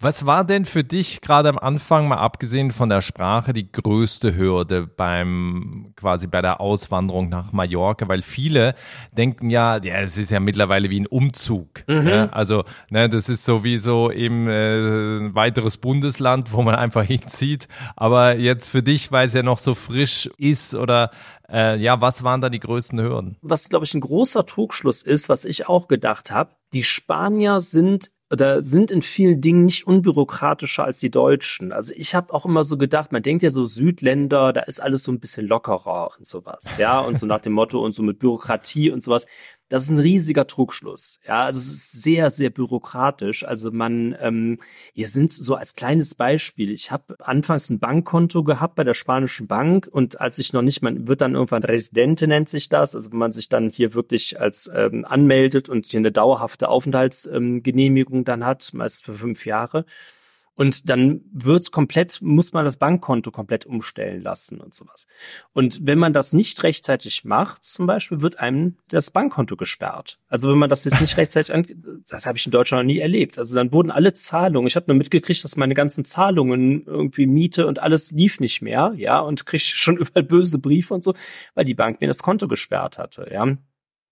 [0.00, 4.34] Was war denn für dich gerade am Anfang, mal abgesehen von der Sprache, die größte
[4.36, 8.08] Hürde beim quasi bei der Auswanderung nach Mallorca?
[8.08, 8.74] Weil viele
[9.12, 11.86] denken ja, ja, es ist ja mittlerweile wie ein Umzug.
[11.86, 12.08] Mhm.
[12.08, 12.28] Ja?
[12.30, 17.68] Also, ne, das ist sowieso eben äh, ein weiteres Bundesland, wo man einfach hinzieht.
[17.96, 21.10] Aber jetzt für dich, weil es ja noch so frisch ist oder
[21.48, 23.36] äh, ja, was waren da die größten Hürden?
[23.42, 28.10] Was, glaube ich, ein großer Trugschluss ist, was ich auch gedacht habe, die Spanier sind
[28.30, 31.72] oder sind in vielen Dingen nicht unbürokratischer als die Deutschen.
[31.72, 35.04] Also ich habe auch immer so gedacht, man denkt ja so Südländer, da ist alles
[35.04, 38.18] so ein bisschen lockerer und sowas, ja, und so nach dem Motto und so mit
[38.18, 39.26] Bürokratie und sowas.
[39.68, 41.18] Das ist ein riesiger Trugschluss.
[41.26, 43.44] Ja, also es ist sehr, sehr bürokratisch.
[43.44, 44.58] Also man, ähm,
[44.92, 46.70] hier sind so als kleines Beispiel.
[46.70, 50.82] Ich habe anfangs ein Bankkonto gehabt bei der spanischen Bank und als ich noch nicht,
[50.82, 54.40] man wird dann irgendwann Residente nennt sich das, also wenn man sich dann hier wirklich
[54.40, 59.84] als ähm, anmeldet und hier eine dauerhafte Aufenthaltsgenehmigung ähm, dann hat, meist für fünf Jahre.
[60.56, 65.06] Und dann wird's komplett, muss man das Bankkonto komplett umstellen lassen und sowas.
[65.52, 70.18] Und wenn man das nicht rechtzeitig macht, zum Beispiel, wird einem das Bankkonto gesperrt.
[70.28, 71.54] Also wenn man das jetzt nicht rechtzeitig,
[72.08, 73.38] das habe ich in Deutschland noch nie erlebt.
[73.38, 77.66] Also dann wurden alle Zahlungen, ich habe nur mitgekriegt, dass meine ganzen Zahlungen irgendwie Miete
[77.66, 81.14] und alles lief nicht mehr, ja, und krieg schon überall böse Briefe und so,
[81.54, 83.58] weil die Bank mir das Konto gesperrt hatte, ja.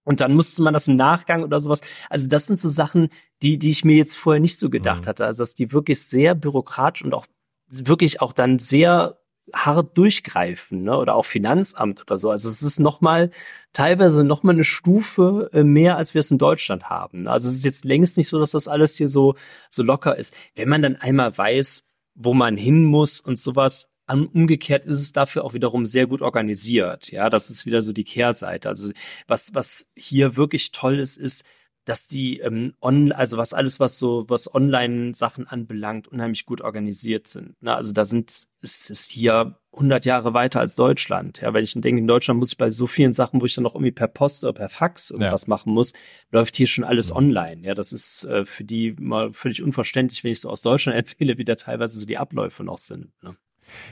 [0.05, 1.81] Und dann musste man das im Nachgang oder sowas.
[2.11, 3.09] Also das sind so Sachen,
[3.43, 5.07] die, die ich mir jetzt vorher nicht so gedacht mhm.
[5.07, 5.25] hatte.
[5.27, 7.27] Also dass die wirklich sehr bürokratisch und auch
[7.69, 9.19] wirklich auch dann sehr
[9.53, 10.97] hart durchgreifen, ne?
[10.97, 12.31] Oder auch Finanzamt oder so.
[12.31, 13.31] Also es ist nochmal
[13.73, 17.29] teilweise nochmal eine Stufe äh, mehr, als wir es in Deutschland haben.
[17.29, 19.35] Also es ist jetzt längst nicht so, dass das alles hier so,
[19.69, 20.35] so locker ist.
[20.55, 21.83] Wenn man dann einmal weiß,
[22.15, 27.11] wo man hin muss und sowas, Umgekehrt ist es dafür auch wiederum sehr gut organisiert.
[27.11, 28.69] Ja, das ist wieder so die Kehrseite.
[28.69, 28.93] Also
[29.27, 31.45] was, was hier wirklich toll ist, ist,
[31.85, 37.29] dass die ähm, on, also was alles, was so, was Online-Sachen anbelangt, unheimlich gut organisiert
[37.29, 37.57] sind.
[37.61, 38.31] Na, also da sind,
[38.63, 41.41] ist es hier 100 Jahre weiter als Deutschland.
[41.43, 43.65] Ja, wenn ich denke, in Deutschland muss ich bei so vielen Sachen, wo ich dann
[43.65, 45.51] noch irgendwie per Post oder per Fax irgendwas ja.
[45.51, 45.93] machen muss,
[46.31, 47.63] läuft hier schon alles online.
[47.63, 51.37] Ja, das ist äh, für die mal völlig unverständlich, wenn ich so aus Deutschland erzähle,
[51.37, 53.13] wie da teilweise so die Abläufe noch sind.
[53.23, 53.37] Ne?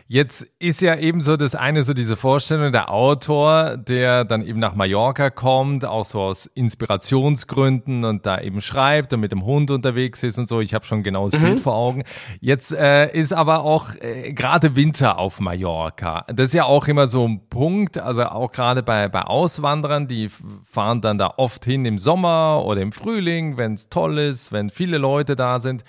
[0.06, 4.58] Jetzt ist ja eben so das eine, so diese Vorstellung, der Autor, der dann eben
[4.58, 9.70] nach Mallorca kommt, auch so aus Inspirationsgründen und da eben schreibt und mit dem Hund
[9.70, 10.60] unterwegs ist und so.
[10.60, 11.44] Ich habe schon genau das mhm.
[11.44, 12.04] Bild vor Augen.
[12.40, 16.24] Jetzt äh, ist aber auch äh, gerade Winter auf Mallorca.
[16.28, 20.30] Das ist ja auch immer so ein Punkt, also auch gerade bei, bei Auswanderern, die
[20.64, 24.70] fahren dann da oft hin im Sommer oder im Frühling, wenn es toll ist, wenn
[24.70, 25.84] viele Leute da sind.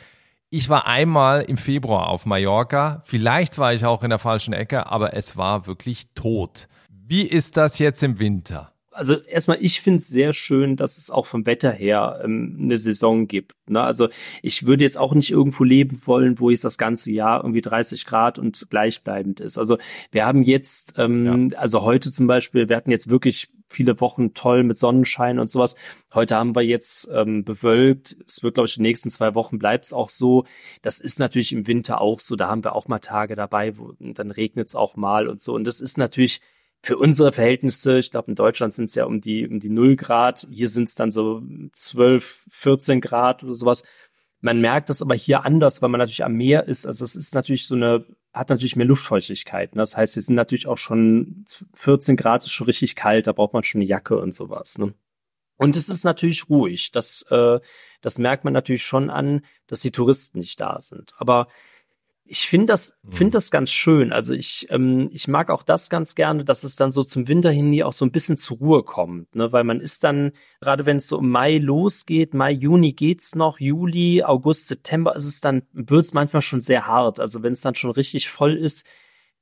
[0.56, 3.02] Ich war einmal im Februar auf Mallorca.
[3.06, 6.68] Vielleicht war ich auch in der falschen Ecke, aber es war wirklich tot.
[6.92, 8.72] Wie ist das jetzt im Winter?
[8.92, 12.78] also erstmal, ich finde es sehr schön, dass es auch vom Wetter her ähm, eine
[12.78, 13.54] Saison gibt.
[13.68, 13.82] Ne?
[13.82, 14.10] Also
[14.42, 18.06] ich würde jetzt auch nicht irgendwo leben wollen, wo es das ganze Jahr irgendwie 30
[18.06, 19.58] Grad und gleichbleibend ist.
[19.58, 19.78] Also
[20.12, 21.58] wir haben jetzt, ähm, ja.
[21.58, 25.76] also heute zum Beispiel, wir hatten jetzt wirklich viele Wochen toll mit Sonnenschein und sowas.
[26.14, 28.16] Heute haben wir jetzt ähm, bewölkt.
[28.26, 30.46] Es wird, glaube ich, die nächsten zwei Wochen bleibt es auch so.
[30.82, 32.36] Das ist natürlich im Winter auch so.
[32.36, 35.54] Da haben wir auch mal Tage dabei, wo dann regnet es auch mal und so.
[35.54, 36.42] Und das ist natürlich
[36.82, 39.96] für unsere Verhältnisse, ich glaube in Deutschland sind es ja um die um die null
[39.96, 41.42] Grad, hier sind es dann so
[41.74, 43.84] 12, 14 Grad oder sowas.
[44.42, 46.86] Man merkt das aber hier anders, weil man natürlich am Meer ist.
[46.86, 49.76] Also es ist natürlich so eine, hat natürlich mehr Luftfeuchtigkeit.
[49.76, 49.82] Ne?
[49.82, 53.54] Das heißt, wir sind natürlich auch schon 14 Grad ist schon richtig kalt, da braucht
[53.54, 54.78] man schon eine Jacke und sowas.
[54.78, 54.94] Ne?
[55.58, 56.92] Und es ist natürlich ruhig.
[56.92, 57.60] Das, äh,
[58.02, 61.14] das merkt man natürlich schon an, dass die Touristen nicht da sind.
[61.18, 61.48] Aber
[62.26, 63.32] ich finde das, finde mhm.
[63.32, 64.14] das ganz schön.
[64.14, 67.52] Also ich, ähm, ich mag auch das ganz gerne, dass es dann so zum Winter
[67.52, 69.52] hin nie auch so ein bisschen zur Ruhe kommt, ne?
[69.52, 70.32] Weil man ist dann,
[70.62, 75.28] gerade wenn es so im Mai losgeht, Mai, Juni geht's noch, Juli, August, September ist
[75.28, 77.20] es dann, wird's manchmal schon sehr hart.
[77.20, 78.86] Also wenn es dann schon richtig voll ist,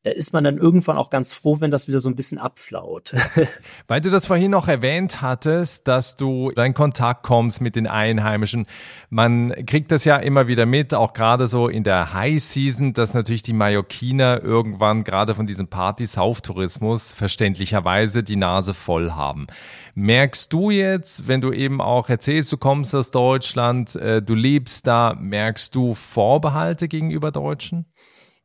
[0.04, 3.14] da ist man dann irgendwann auch ganz froh, wenn das wieder so ein bisschen abflaut.
[3.88, 8.66] Weil du das vorhin noch erwähnt hattest, dass du in Kontakt kommst mit den Einheimischen.
[9.12, 13.14] Man kriegt das ja immer wieder mit, auch gerade so in der High Season, dass
[13.14, 19.46] natürlich die Mallorquiner irgendwann gerade von diesem Party-Sauftourismus verständlicherweise die Nase voll haben.
[19.94, 24.88] Merkst du jetzt, wenn du eben auch erzählst, du kommst aus Deutschland, äh, du lebst
[24.88, 27.86] da, merkst du Vorbehalte gegenüber Deutschen?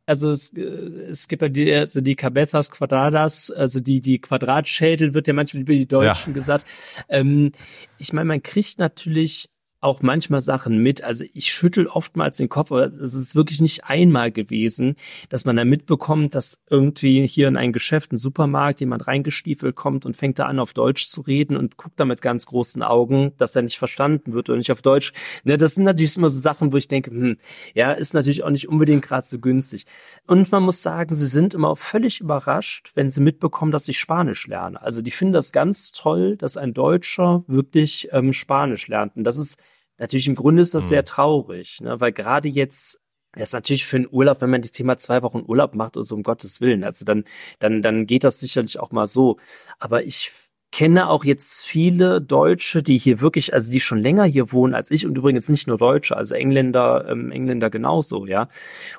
[0.07, 5.15] Also es, äh, es gibt ja die, also die Cabezas Quadradas, also die, die Quadratschädel
[5.15, 6.35] wird ja manchmal über die Deutschen ja.
[6.35, 6.65] gesagt.
[7.09, 7.53] Ähm,
[7.99, 11.05] ich meine, man kriegt natürlich auch manchmal Sachen mit.
[11.05, 14.97] Also ich schüttel oftmals den Kopf, aber es ist wirklich nicht einmal gewesen,
[15.29, 20.07] dass man da mitbekommt, dass irgendwie hier in ein Geschäft, ein Supermarkt, jemand reingestiefelt kommt
[20.07, 23.33] und fängt da an, auf Deutsch zu reden und guckt da mit ganz großen Augen,
[23.39, 25.13] dass er nicht verstanden wird oder nicht auf Deutsch.
[25.45, 27.37] Ne, das sind natürlich immer so Sachen, wo ich denke, hm,
[27.75, 29.85] ja, ist natürlich auch nicht unbedingt gerade so günstig.
[30.27, 34.47] Und man muss sagen, sie sind immer völlig überrascht, wenn sie mitbekommen, dass ich Spanisch
[34.47, 34.81] lerne.
[34.81, 39.17] Also die finden das ganz toll, dass ein Deutscher wirklich ähm, Spanisch lernt.
[39.17, 39.61] Und das ist
[39.99, 40.89] Natürlich im Grunde ist das mhm.
[40.89, 42.01] sehr traurig, ne?
[42.01, 43.01] weil gerade jetzt
[43.33, 46.15] das ist natürlich für einen Urlaub, wenn man das Thema zwei Wochen Urlaub macht, also
[46.15, 47.25] um Gottes Willen, also dann,
[47.59, 49.37] dann, dann geht das sicherlich auch mal so.
[49.79, 50.33] Aber ich
[50.73, 54.91] kenne auch jetzt viele Deutsche, die hier wirklich, also die schon länger hier wohnen als
[54.91, 58.49] ich und übrigens nicht nur Deutsche, also Engländer, ähm, Engländer genauso, ja,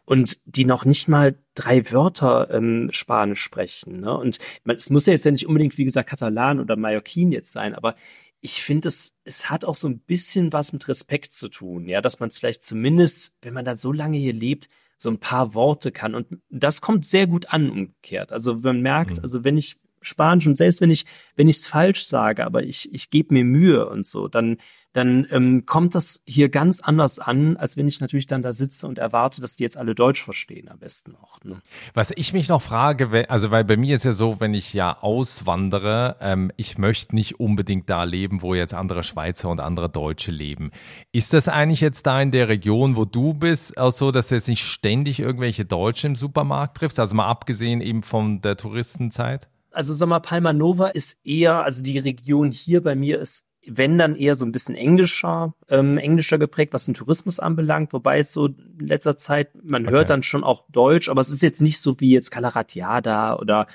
[0.05, 3.99] und die noch nicht mal drei Wörter ähm, Spanisch sprechen.
[3.99, 4.15] Ne?
[4.15, 7.51] Und man, es muss ja jetzt ja nicht unbedingt, wie gesagt, Katalan oder Mallorquin jetzt
[7.51, 7.95] sein, aber
[8.41, 12.01] ich finde, es, es hat auch so ein bisschen was mit Respekt zu tun, ja,
[12.01, 15.53] dass man es vielleicht zumindest, wenn man dann so lange hier lebt, so ein paar
[15.53, 16.15] Worte kann.
[16.15, 18.31] Und das kommt sehr gut an, umgekehrt.
[18.31, 19.23] Also man merkt, mhm.
[19.23, 22.93] also wenn ich Spanisch und selbst wenn ich, wenn ich es falsch sage, aber ich,
[22.93, 24.57] ich gebe mir Mühe und so, dann,
[24.97, 28.87] dann ähm, kommt das hier ganz anders an, als wenn ich natürlich dann da sitze
[28.87, 31.43] und erwarte, dass die jetzt alle Deutsch verstehen am besten auch.
[31.43, 31.61] Ne?
[31.93, 34.97] Was ich mich noch frage, also weil bei mir ist ja so, wenn ich ja
[34.99, 40.31] auswandere, ähm, ich möchte nicht unbedingt da leben, wo jetzt andere Schweizer und andere Deutsche
[40.31, 40.71] leben.
[41.11, 44.35] Ist das eigentlich jetzt da in der Region, wo du bist, auch so, dass du
[44.35, 46.99] jetzt nicht ständig irgendwelche Deutsche im Supermarkt triffst?
[46.99, 49.47] Also mal abgesehen eben von der Touristenzeit?
[49.69, 53.97] Also sag mal, Palma Nova ist eher, also die Region hier bei mir ist wenn
[53.97, 58.31] dann eher so ein bisschen englischer, ähm, englischer geprägt, was den Tourismus anbelangt, wobei es
[58.31, 59.93] so in letzter Zeit, man okay.
[59.93, 63.67] hört dann schon auch Deutsch, aber es ist jetzt nicht so wie jetzt Calaratiada oder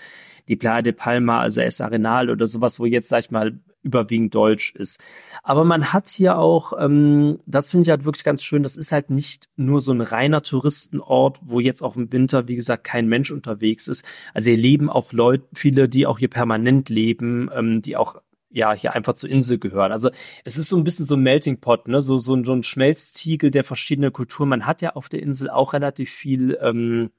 [0.48, 4.35] die Playa de Palma, also Es Arenal oder sowas, wo jetzt, sag ich mal, überwiegend
[4.35, 5.00] Deutsch ist.
[5.42, 8.92] Aber man hat hier auch, ähm, das finde ich halt wirklich ganz schön, das ist
[8.92, 13.09] halt nicht nur so ein reiner Touristenort, wo jetzt auch im Winter, wie gesagt, kein
[13.09, 14.05] Mensch unterwegs ist.
[14.35, 18.20] Also hier leben auch Leute, viele, die auch hier permanent leben, ähm, die auch
[18.53, 19.93] ja hier einfach zur Insel gehören.
[19.93, 20.11] Also
[20.45, 23.51] es ist so ein bisschen so ein Melting Pot, ne, so so, so ein Schmelztiegel
[23.51, 24.49] der verschiedenen Kulturen.
[24.49, 26.59] Man hat ja auf der Insel auch relativ viel.
[26.61, 27.11] Ähm,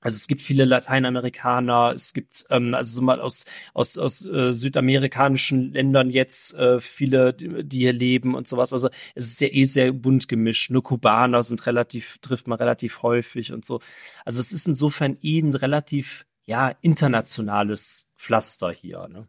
[0.00, 3.44] also es gibt viele Lateinamerikaner, es gibt ähm, also so mal aus
[3.74, 8.72] aus aus äh, südamerikanischen Ländern jetzt äh, viele, die hier leben und sowas.
[8.72, 10.70] Also es ist ja eh sehr bunt gemischt.
[10.70, 13.80] Nur Kubaner sind relativ trifft man relativ häufig und so.
[14.24, 19.08] Also es ist insofern eh ein relativ ja internationales Pflaster hier.
[19.08, 19.26] Ne?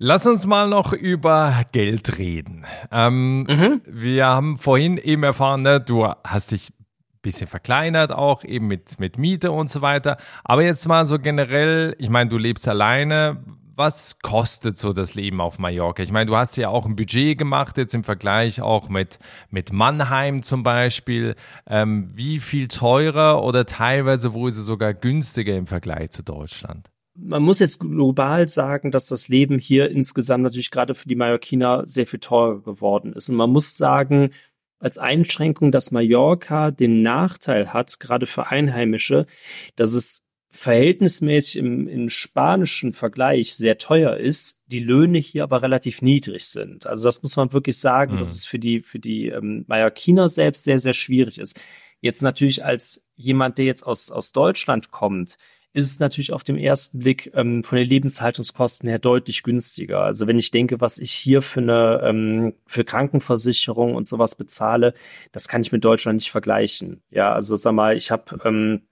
[0.00, 2.64] Lass uns mal noch über Geld reden.
[2.92, 3.82] Ähm, mhm.
[3.84, 9.00] Wir haben vorhin eben erfahren, ne, du hast dich ein bisschen verkleinert auch, eben mit,
[9.00, 10.16] mit Miete und so weiter.
[10.44, 13.42] Aber jetzt mal so generell, ich meine, du lebst alleine.
[13.74, 16.02] Was kostet so das Leben auf Mallorca?
[16.02, 19.18] Ich meine, du hast ja auch ein Budget gemacht, jetzt im Vergleich auch mit,
[19.50, 21.34] mit Mannheim zum Beispiel.
[21.66, 26.88] Ähm, wie viel teurer oder teilweise wo ist es sogar günstiger im Vergleich zu Deutschland?
[27.20, 31.82] Man muss jetzt global sagen, dass das Leben hier insgesamt natürlich gerade für die Mallorquiner
[31.86, 33.28] sehr viel teurer geworden ist.
[33.28, 34.30] Und man muss sagen,
[34.78, 39.26] als Einschränkung, dass Mallorca den Nachteil hat, gerade für Einheimische,
[39.74, 46.00] dass es verhältnismäßig im, im spanischen Vergleich sehr teuer ist, die Löhne hier aber relativ
[46.00, 46.86] niedrig sind.
[46.86, 48.18] Also das muss man wirklich sagen, mhm.
[48.18, 51.60] dass es für die, für die ähm, Mallorquiner selbst sehr, sehr schwierig ist.
[52.00, 55.36] Jetzt natürlich als jemand, der jetzt aus, aus Deutschland kommt,
[55.78, 60.02] ist es natürlich auf dem ersten Blick ähm, von den Lebenshaltungskosten her deutlich günstiger.
[60.02, 64.92] Also wenn ich denke, was ich hier für eine ähm, für Krankenversicherung und sowas bezahle,
[65.32, 67.02] das kann ich mit Deutschland nicht vergleichen.
[67.10, 68.82] Ja, also sag mal, ich habe ähm,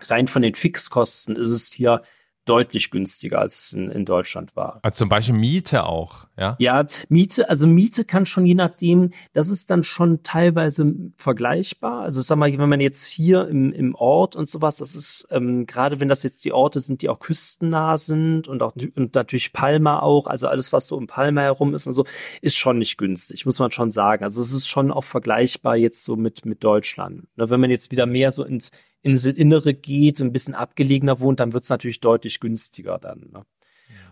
[0.00, 2.02] rein von den Fixkosten ist es hier
[2.46, 4.78] deutlich günstiger, als es in, in Deutschland war.
[4.82, 6.56] Also zum Beispiel Miete auch, ja?
[6.58, 12.02] Ja, Miete, also Miete kann schon je nachdem, das ist dann schon teilweise vergleichbar.
[12.02, 15.66] Also sag mal, wenn man jetzt hier im, im Ort und sowas, das ist, ähm,
[15.66, 19.52] gerade wenn das jetzt die Orte sind, die auch küstennah sind und auch und natürlich
[19.52, 22.04] Palma auch, also alles, was so um Palma herum ist und so,
[22.40, 24.22] ist schon nicht günstig, muss man schon sagen.
[24.22, 27.26] Also es ist schon auch vergleichbar jetzt so mit, mit Deutschland.
[27.36, 28.70] Ne, wenn man jetzt wieder mehr so ins
[29.06, 33.30] Inselinnere geht, ein bisschen abgelegener wohnt, dann wird es natürlich deutlich günstiger dann.
[33.32, 33.46] Ne?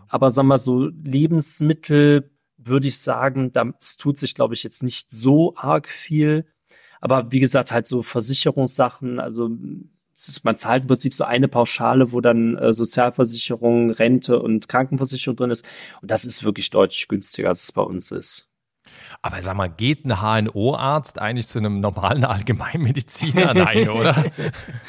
[0.07, 5.11] Aber sagen wir so, Lebensmittel würde ich sagen, das tut sich, glaube ich, jetzt nicht
[5.11, 6.45] so arg viel.
[7.01, 9.49] Aber wie gesagt, halt so Versicherungssachen, also
[10.15, 15.35] ist, man zahlt im Prinzip so eine Pauschale, wo dann äh, Sozialversicherung, Rente und Krankenversicherung
[15.35, 15.65] drin ist.
[16.01, 18.49] Und das ist wirklich deutlich günstiger, als es bei uns ist.
[19.21, 23.53] Aber sag mal, geht ein HNO-Arzt eigentlich zu einem normalen Allgemeinmediziner?
[23.53, 24.25] Nein, oder?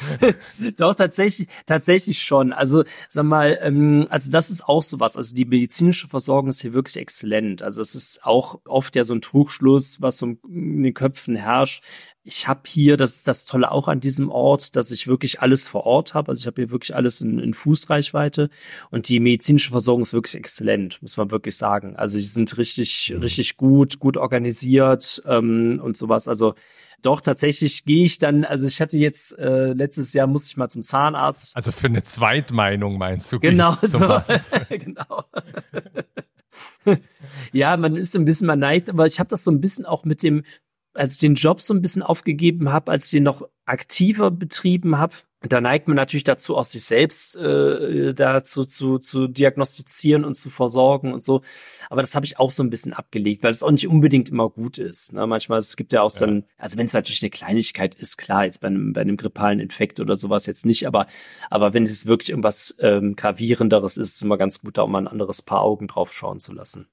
[0.77, 2.53] Doch, tatsächlich, tatsächlich schon.
[2.53, 5.17] Also, sag mal, ähm, also das ist auch sowas.
[5.17, 7.61] Also die medizinische Versorgung ist hier wirklich exzellent.
[7.61, 11.83] Also es ist auch oft ja so ein Trugschluss, was so in den Köpfen herrscht
[12.27, 15.65] ich habe hier, das ist das Tolle auch an diesem Ort, dass ich wirklich alles
[15.65, 16.29] vor Ort habe.
[16.29, 18.49] Also ich habe hier wirklich alles in, in Fußreichweite
[18.91, 21.95] und die medizinische Versorgung ist wirklich exzellent, muss man wirklich sagen.
[21.95, 23.21] Also sie sind richtig, mhm.
[23.21, 26.27] richtig gut, gut organisiert ähm, und sowas.
[26.27, 26.55] Also
[27.01, 30.67] doch, tatsächlich gehe ich dann, also ich hatte jetzt, äh, letztes Jahr musste ich mal
[30.67, 31.55] zum Zahnarzt.
[31.55, 33.39] Also für eine Zweitmeinung meinst du?
[33.39, 34.21] Genau so.
[34.69, 35.23] genau.
[37.53, 40.03] ja, man ist ein bisschen, man neigt, aber ich habe das so ein bisschen auch
[40.03, 40.43] mit dem,
[40.97, 44.97] als ich den Job so ein bisschen aufgegeben habe, als ich den noch aktiver betrieben
[44.97, 50.33] habe, da neigt man natürlich dazu, auch sich selbst äh, dazu zu, zu diagnostizieren und
[50.33, 51.41] zu versorgen und so.
[51.91, 54.49] Aber das habe ich auch so ein bisschen abgelegt, weil es auch nicht unbedingt immer
[54.49, 55.13] gut ist.
[55.13, 55.27] Ne?
[55.27, 56.21] Manchmal, es gibt ja auch ja.
[56.21, 59.59] dann, also wenn es natürlich eine Kleinigkeit ist, klar, jetzt bei einem, bei einem grippalen
[59.59, 61.05] Infekt oder sowas jetzt nicht, aber,
[61.51, 64.87] aber wenn es wirklich irgendwas ähm, gravierenderes ist, ist es immer ganz gut, da auch
[64.87, 66.87] mal ein anderes Paar Augen drauf schauen zu lassen.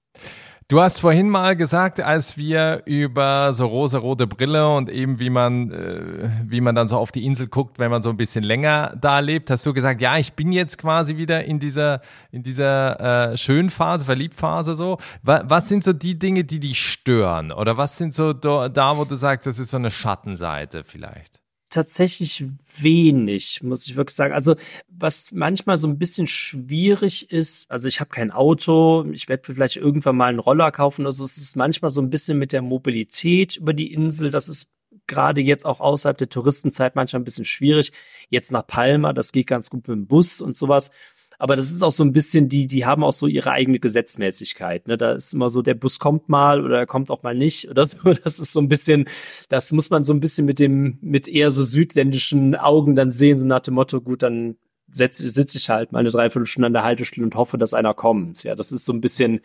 [0.67, 5.71] Du hast vorhin mal gesagt, als wir über so rosa-rote Brille und eben wie man,
[5.71, 8.97] äh, wie man dann so auf die Insel guckt, wenn man so ein bisschen länger
[8.99, 12.01] da lebt, hast du gesagt, ja, ich bin jetzt quasi wieder in dieser,
[12.33, 14.97] in dieser äh, Schönphase, Verliebtphase so.
[15.23, 17.53] Was, was sind so die Dinge, die dich stören?
[17.53, 21.44] Oder was sind so da, wo du sagst, das ist so eine Schattenseite vielleicht?
[21.75, 22.47] Tatsächlich
[22.79, 24.33] wenig, muss ich wirklich sagen.
[24.33, 24.55] Also
[24.89, 29.77] was manchmal so ein bisschen schwierig ist, also ich habe kein Auto, ich werde vielleicht
[29.77, 31.07] irgendwann mal einen Roller kaufen.
[31.07, 34.69] Also es ist manchmal so ein bisschen mit der Mobilität über die Insel, das ist
[35.07, 37.93] gerade jetzt auch außerhalb der Touristenzeit manchmal ein bisschen schwierig.
[38.31, 40.91] Jetzt nach Palma, das geht ganz gut mit dem Bus und sowas.
[41.39, 44.89] Aber das ist auch so ein bisschen, die, die haben auch so ihre eigene Gesetzmäßigkeit.
[44.89, 44.97] Ne?
[44.97, 47.69] Da ist immer so, der Bus kommt mal oder er kommt auch mal nicht.
[47.71, 47.99] Oder so.
[48.25, 49.09] Das ist so ein bisschen,
[49.49, 53.37] das muss man so ein bisschen mit dem, mit eher so südländischen Augen dann sehen,
[53.37, 54.57] so nach dem Motto, gut, dann
[54.91, 58.45] sitze sitz ich halt mal eine Dreiviertelstunde an der Haltestelle und hoffe, dass einer kommt.
[58.45, 59.41] Ja, das ist so ein bisschen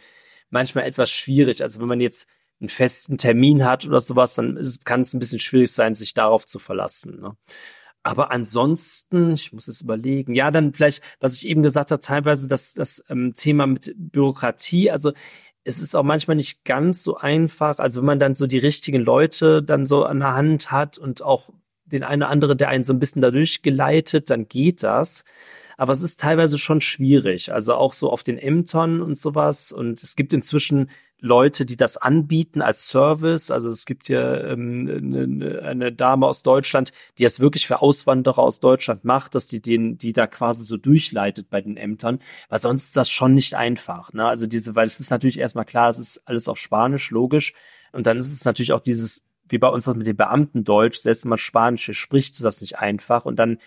[0.49, 1.63] manchmal etwas schwierig.
[1.63, 2.27] Also wenn man jetzt
[2.59, 6.45] einen festen Termin hat oder sowas, dann kann es ein bisschen schwierig sein, sich darauf
[6.45, 7.19] zu verlassen.
[7.21, 7.35] Ne?
[8.03, 12.47] Aber ansonsten, ich muss es überlegen, ja, dann vielleicht, was ich eben gesagt habe, teilweise
[12.47, 15.11] das, das ähm, Thema mit Bürokratie, also
[15.63, 19.01] es ist auch manchmal nicht ganz so einfach, also wenn man dann so die richtigen
[19.01, 21.49] Leute dann so an der Hand hat und auch
[21.85, 25.25] den einen oder anderen, der einen so ein bisschen dadurch geleitet, dann geht das.
[25.77, 29.71] Aber es ist teilweise schon schwierig, also auch so auf den Ämtern und sowas.
[29.71, 30.89] Und es gibt inzwischen
[31.21, 33.51] Leute, die das anbieten als Service.
[33.51, 38.39] Also es gibt hier ähm, eine, eine Dame aus Deutschland, die das wirklich für Auswanderer
[38.39, 42.59] aus Deutschland macht, dass die den, die da quasi so durchleitet bei den Ämtern, weil
[42.59, 44.13] sonst ist das schon nicht einfach.
[44.13, 44.25] Ne?
[44.25, 47.53] Also diese, weil es ist natürlich erstmal klar, es ist alles auf Spanisch, logisch.
[47.91, 51.25] Und dann ist es natürlich auch dieses, wie bei uns das mit dem Beamtendeutsch, selbst
[51.25, 53.25] wenn man Spanisch spricht, ist das nicht einfach.
[53.25, 53.57] Und dann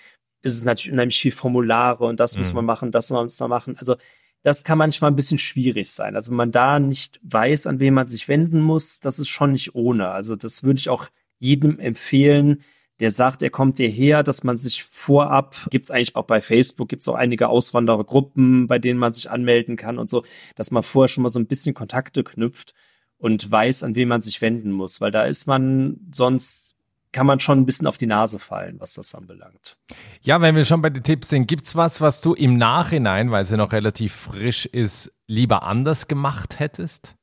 [0.43, 2.41] ist es natürlich unheimlich viel Formulare und das mhm.
[2.41, 3.77] muss man machen, das muss man machen.
[3.79, 3.97] Also
[4.43, 6.17] das kann manchmal ein bisschen schwierig sein.
[6.17, 9.53] Also wenn man da nicht weiß, an wen man sich wenden muss, das ist schon
[9.53, 10.09] nicht ohne.
[10.09, 11.07] Also das würde ich auch
[11.39, 12.63] jedem empfehlen,
[13.01, 17.09] der sagt, er kommt hierher, dass man sich vorab, gibt's eigentlich auch bei Facebook, gibt's
[17.09, 20.25] auch einige Auswanderergruppen, bei denen man sich anmelden kann und so,
[20.55, 22.75] dass man vorher schon mal so ein bisschen Kontakte knüpft
[23.19, 26.77] und weiß, an wen man sich wenden muss, weil da ist man sonst
[27.13, 29.77] kann man schon ein bisschen auf die Nase fallen, was das anbelangt.
[30.23, 33.43] Ja, wenn wir schon bei den Tipps sind, gibt's was, was du im Nachhinein, weil
[33.43, 37.15] es ja noch relativ frisch ist, lieber anders gemacht hättest?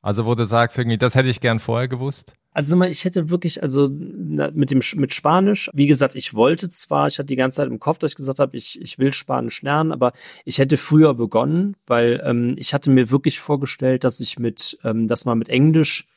[0.00, 2.34] Also wo du sagst, irgendwie, das hätte ich gern vorher gewusst?
[2.52, 7.18] Also ich hätte wirklich, also mit dem mit Spanisch, wie gesagt, ich wollte zwar, ich
[7.18, 9.92] hatte die ganze Zeit im Kopf, dass ich gesagt habe, ich, ich will Spanisch lernen,
[9.92, 10.12] aber
[10.44, 15.06] ich hätte früher begonnen, weil ähm, ich hatte mir wirklich vorgestellt, dass ich mit, ähm,
[15.08, 16.08] dass man mit Englisch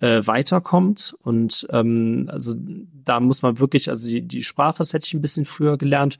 [0.00, 1.16] äh, weiterkommt.
[1.22, 5.22] Und ähm, also da muss man wirklich, also die, die Sprache, das hätte ich ein
[5.22, 6.18] bisschen früher gelernt.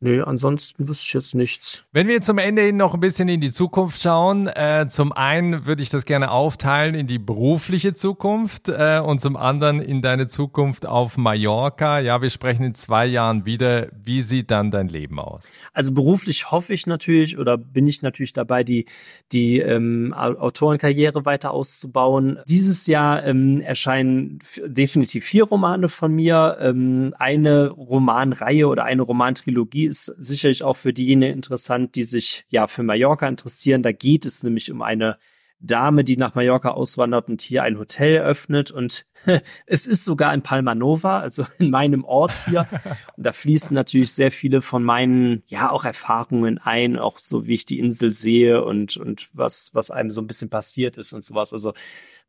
[0.00, 1.84] Nee, ansonsten wüsste ich jetzt nichts.
[1.92, 5.64] Wenn wir zum Ende hin noch ein bisschen in die Zukunft schauen, äh, zum einen
[5.64, 10.26] würde ich das gerne aufteilen in die berufliche Zukunft äh, und zum anderen in deine
[10.26, 12.00] Zukunft auf Mallorca.
[12.00, 13.88] Ja, wir sprechen in zwei Jahren wieder.
[13.92, 15.50] Wie sieht dann dein Leben aus?
[15.72, 18.86] Also beruflich hoffe ich natürlich oder bin ich natürlich dabei, die,
[19.32, 22.40] die ähm, Autorenkarriere weiter auszubauen.
[22.46, 26.58] Dieses Jahr ähm, erscheinen definitiv vier Romane von mir.
[26.60, 32.66] Ähm, eine Romanreihe oder eine Romantrilogie ist sicherlich auch für diejenigen interessant, die sich ja
[32.66, 33.82] für Mallorca interessieren.
[33.82, 35.18] Da geht es nämlich um eine
[35.60, 38.70] Dame, die nach Mallorca auswandert und hier ein Hotel eröffnet.
[38.70, 39.06] Und
[39.66, 42.68] es ist sogar in Palma Nova, also in meinem Ort hier.
[43.16, 47.54] Und da fließen natürlich sehr viele von meinen, ja, auch Erfahrungen ein, auch so wie
[47.54, 51.24] ich die Insel sehe und, und was, was einem so ein bisschen passiert ist und
[51.24, 51.52] sowas.
[51.52, 51.72] Also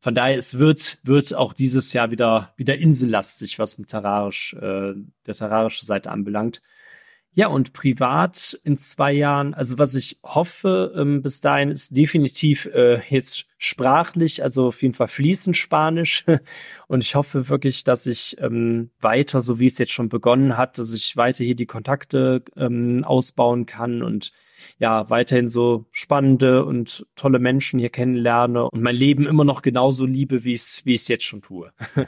[0.00, 4.94] von daher, es wird, wird auch dieses Jahr wieder, wieder insellastig, was literarisch, äh,
[5.26, 6.62] der terrarische Seite anbelangt.
[7.38, 12.64] Ja, und privat in zwei Jahren, also was ich hoffe ähm, bis dahin ist definitiv
[12.72, 16.24] äh, jetzt sprachlich, also auf jeden Fall fließend Spanisch.
[16.88, 20.78] Und ich hoffe wirklich, dass ich ähm, weiter, so wie es jetzt schon begonnen hat,
[20.78, 24.32] dass ich weiter hier die Kontakte ähm, ausbauen kann und
[24.78, 30.06] ja, weiterhin so spannende und tolle Menschen hier kennenlerne und mein Leben immer noch genauso
[30.06, 31.72] liebe, wie ich es wie jetzt schon tue.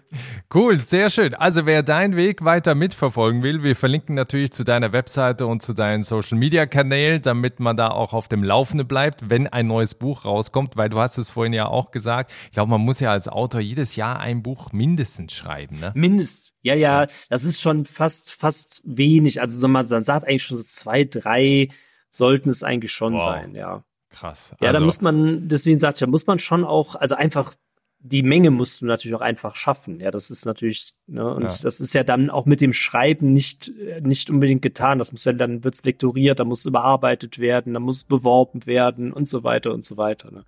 [0.54, 1.34] cool, sehr schön.
[1.34, 5.72] Also wer deinen Weg weiter mitverfolgen will, wir verlinken natürlich zu deiner Webseite und zu
[5.72, 9.94] deinen Social Media Kanälen, damit man da auch auf dem Laufenden bleibt, wenn ein neues
[9.94, 12.32] Buch rauskommt, weil du hast es vorhin ja auch gesagt.
[12.46, 15.92] Ich glaube, man muss ja als Autor jedes Jahr ein Buch mindestens schreiben, ne?
[15.94, 16.52] Mindestens.
[16.62, 19.40] Ja, ja, das ist schon fast, fast wenig.
[19.40, 21.68] Also so man sagt eigentlich schon so zwei, drei
[22.10, 23.22] sollten es eigentlich schon wow.
[23.22, 23.84] sein, ja.
[24.10, 24.52] Krass.
[24.52, 27.14] Also, ja, da also muss man, deswegen sagt ich, da muss man schon auch, also
[27.14, 27.54] einfach
[28.00, 30.00] die Menge musst du natürlich auch einfach schaffen.
[30.00, 31.48] Ja, das ist natürlich, ne, und ja.
[31.48, 34.98] das ist ja dann auch mit dem Schreiben nicht, nicht unbedingt getan.
[34.98, 39.28] Das muss ja, dann wird's lektoriert, da muss überarbeitet werden, da muss beworben werden und
[39.28, 40.30] so weiter und so weiter.
[40.30, 40.44] Ne.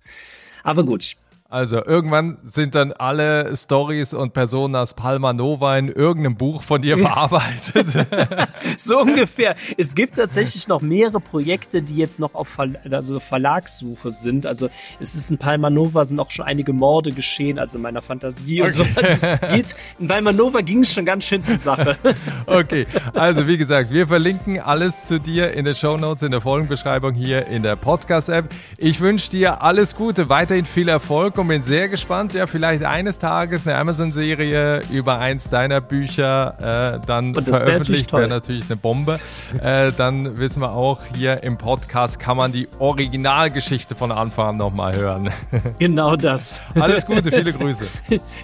[0.63, 1.17] Aber gut,
[1.51, 6.81] also irgendwann sind dann alle Stories und Personen aus Palma Nova in irgendeinem Buch von
[6.81, 8.07] dir verarbeitet.
[8.77, 9.57] so ungefähr.
[9.77, 14.45] Es gibt tatsächlich noch mehrere Projekte, die jetzt noch auf Ver also Verlagssuche sind.
[14.45, 14.69] Also
[15.01, 18.61] es ist in Palma Nova sind auch schon einige Morde geschehen, also in meiner Fantasie
[18.61, 18.69] okay.
[18.69, 18.85] und so.
[19.01, 21.97] Es geht, in Palma Nova ging es schon ganz schön zur Sache.
[22.45, 26.39] okay, also wie gesagt, wir verlinken alles zu dir in den Show Notes, in der
[26.39, 28.47] Folgenbeschreibung hier in der Podcast-App.
[28.77, 32.33] Ich wünsche dir alles Gute, weiterhin viel Erfolg und bin sehr gespannt.
[32.33, 38.13] Ja, vielleicht eines Tages eine Amazon-Serie über eins deiner Bücher äh, dann veröffentlicht.
[38.13, 39.19] Wäre natürlich eine Bombe.
[39.61, 44.57] äh, dann wissen wir auch, hier im Podcast kann man die Originalgeschichte von Anfang an
[44.57, 45.29] nochmal hören.
[45.79, 46.61] genau das.
[46.79, 47.85] Alles Gute, viele Grüße.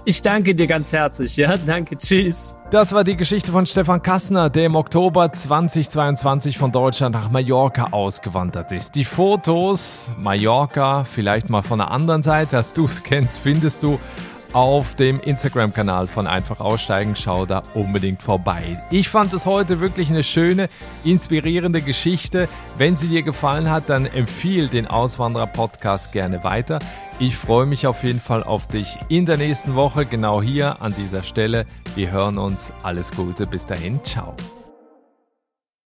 [0.06, 1.38] Ich danke dir ganz herzlich.
[1.38, 1.98] Ja, danke.
[1.98, 2.57] Tschüss.
[2.70, 7.88] Das war die Geschichte von Stefan Kassner, der im Oktober 2022 von Deutschland nach Mallorca
[7.92, 8.96] ausgewandert ist.
[8.96, 14.02] Die Fotos Mallorca, vielleicht mal von der anderen Seite, dass du es kennst, findest du
[14.52, 17.16] auf dem Instagram-Kanal von Einfach Aussteigen.
[17.16, 18.82] Schau da unbedingt vorbei.
[18.92, 20.68] Ich fand es heute wirklich eine schöne,
[21.06, 22.50] inspirierende Geschichte.
[22.78, 26.80] Wenn sie dir gefallen hat, dann empfiehl den Auswanderer-Podcast gerne weiter.
[27.20, 30.94] Ich freue mich auf jeden Fall auf dich in der nächsten Woche, genau hier an
[30.96, 31.66] dieser Stelle.
[31.96, 32.72] Wir hören uns.
[32.84, 33.48] Alles Gute.
[33.48, 34.04] Bis dahin.
[34.04, 34.36] Ciao.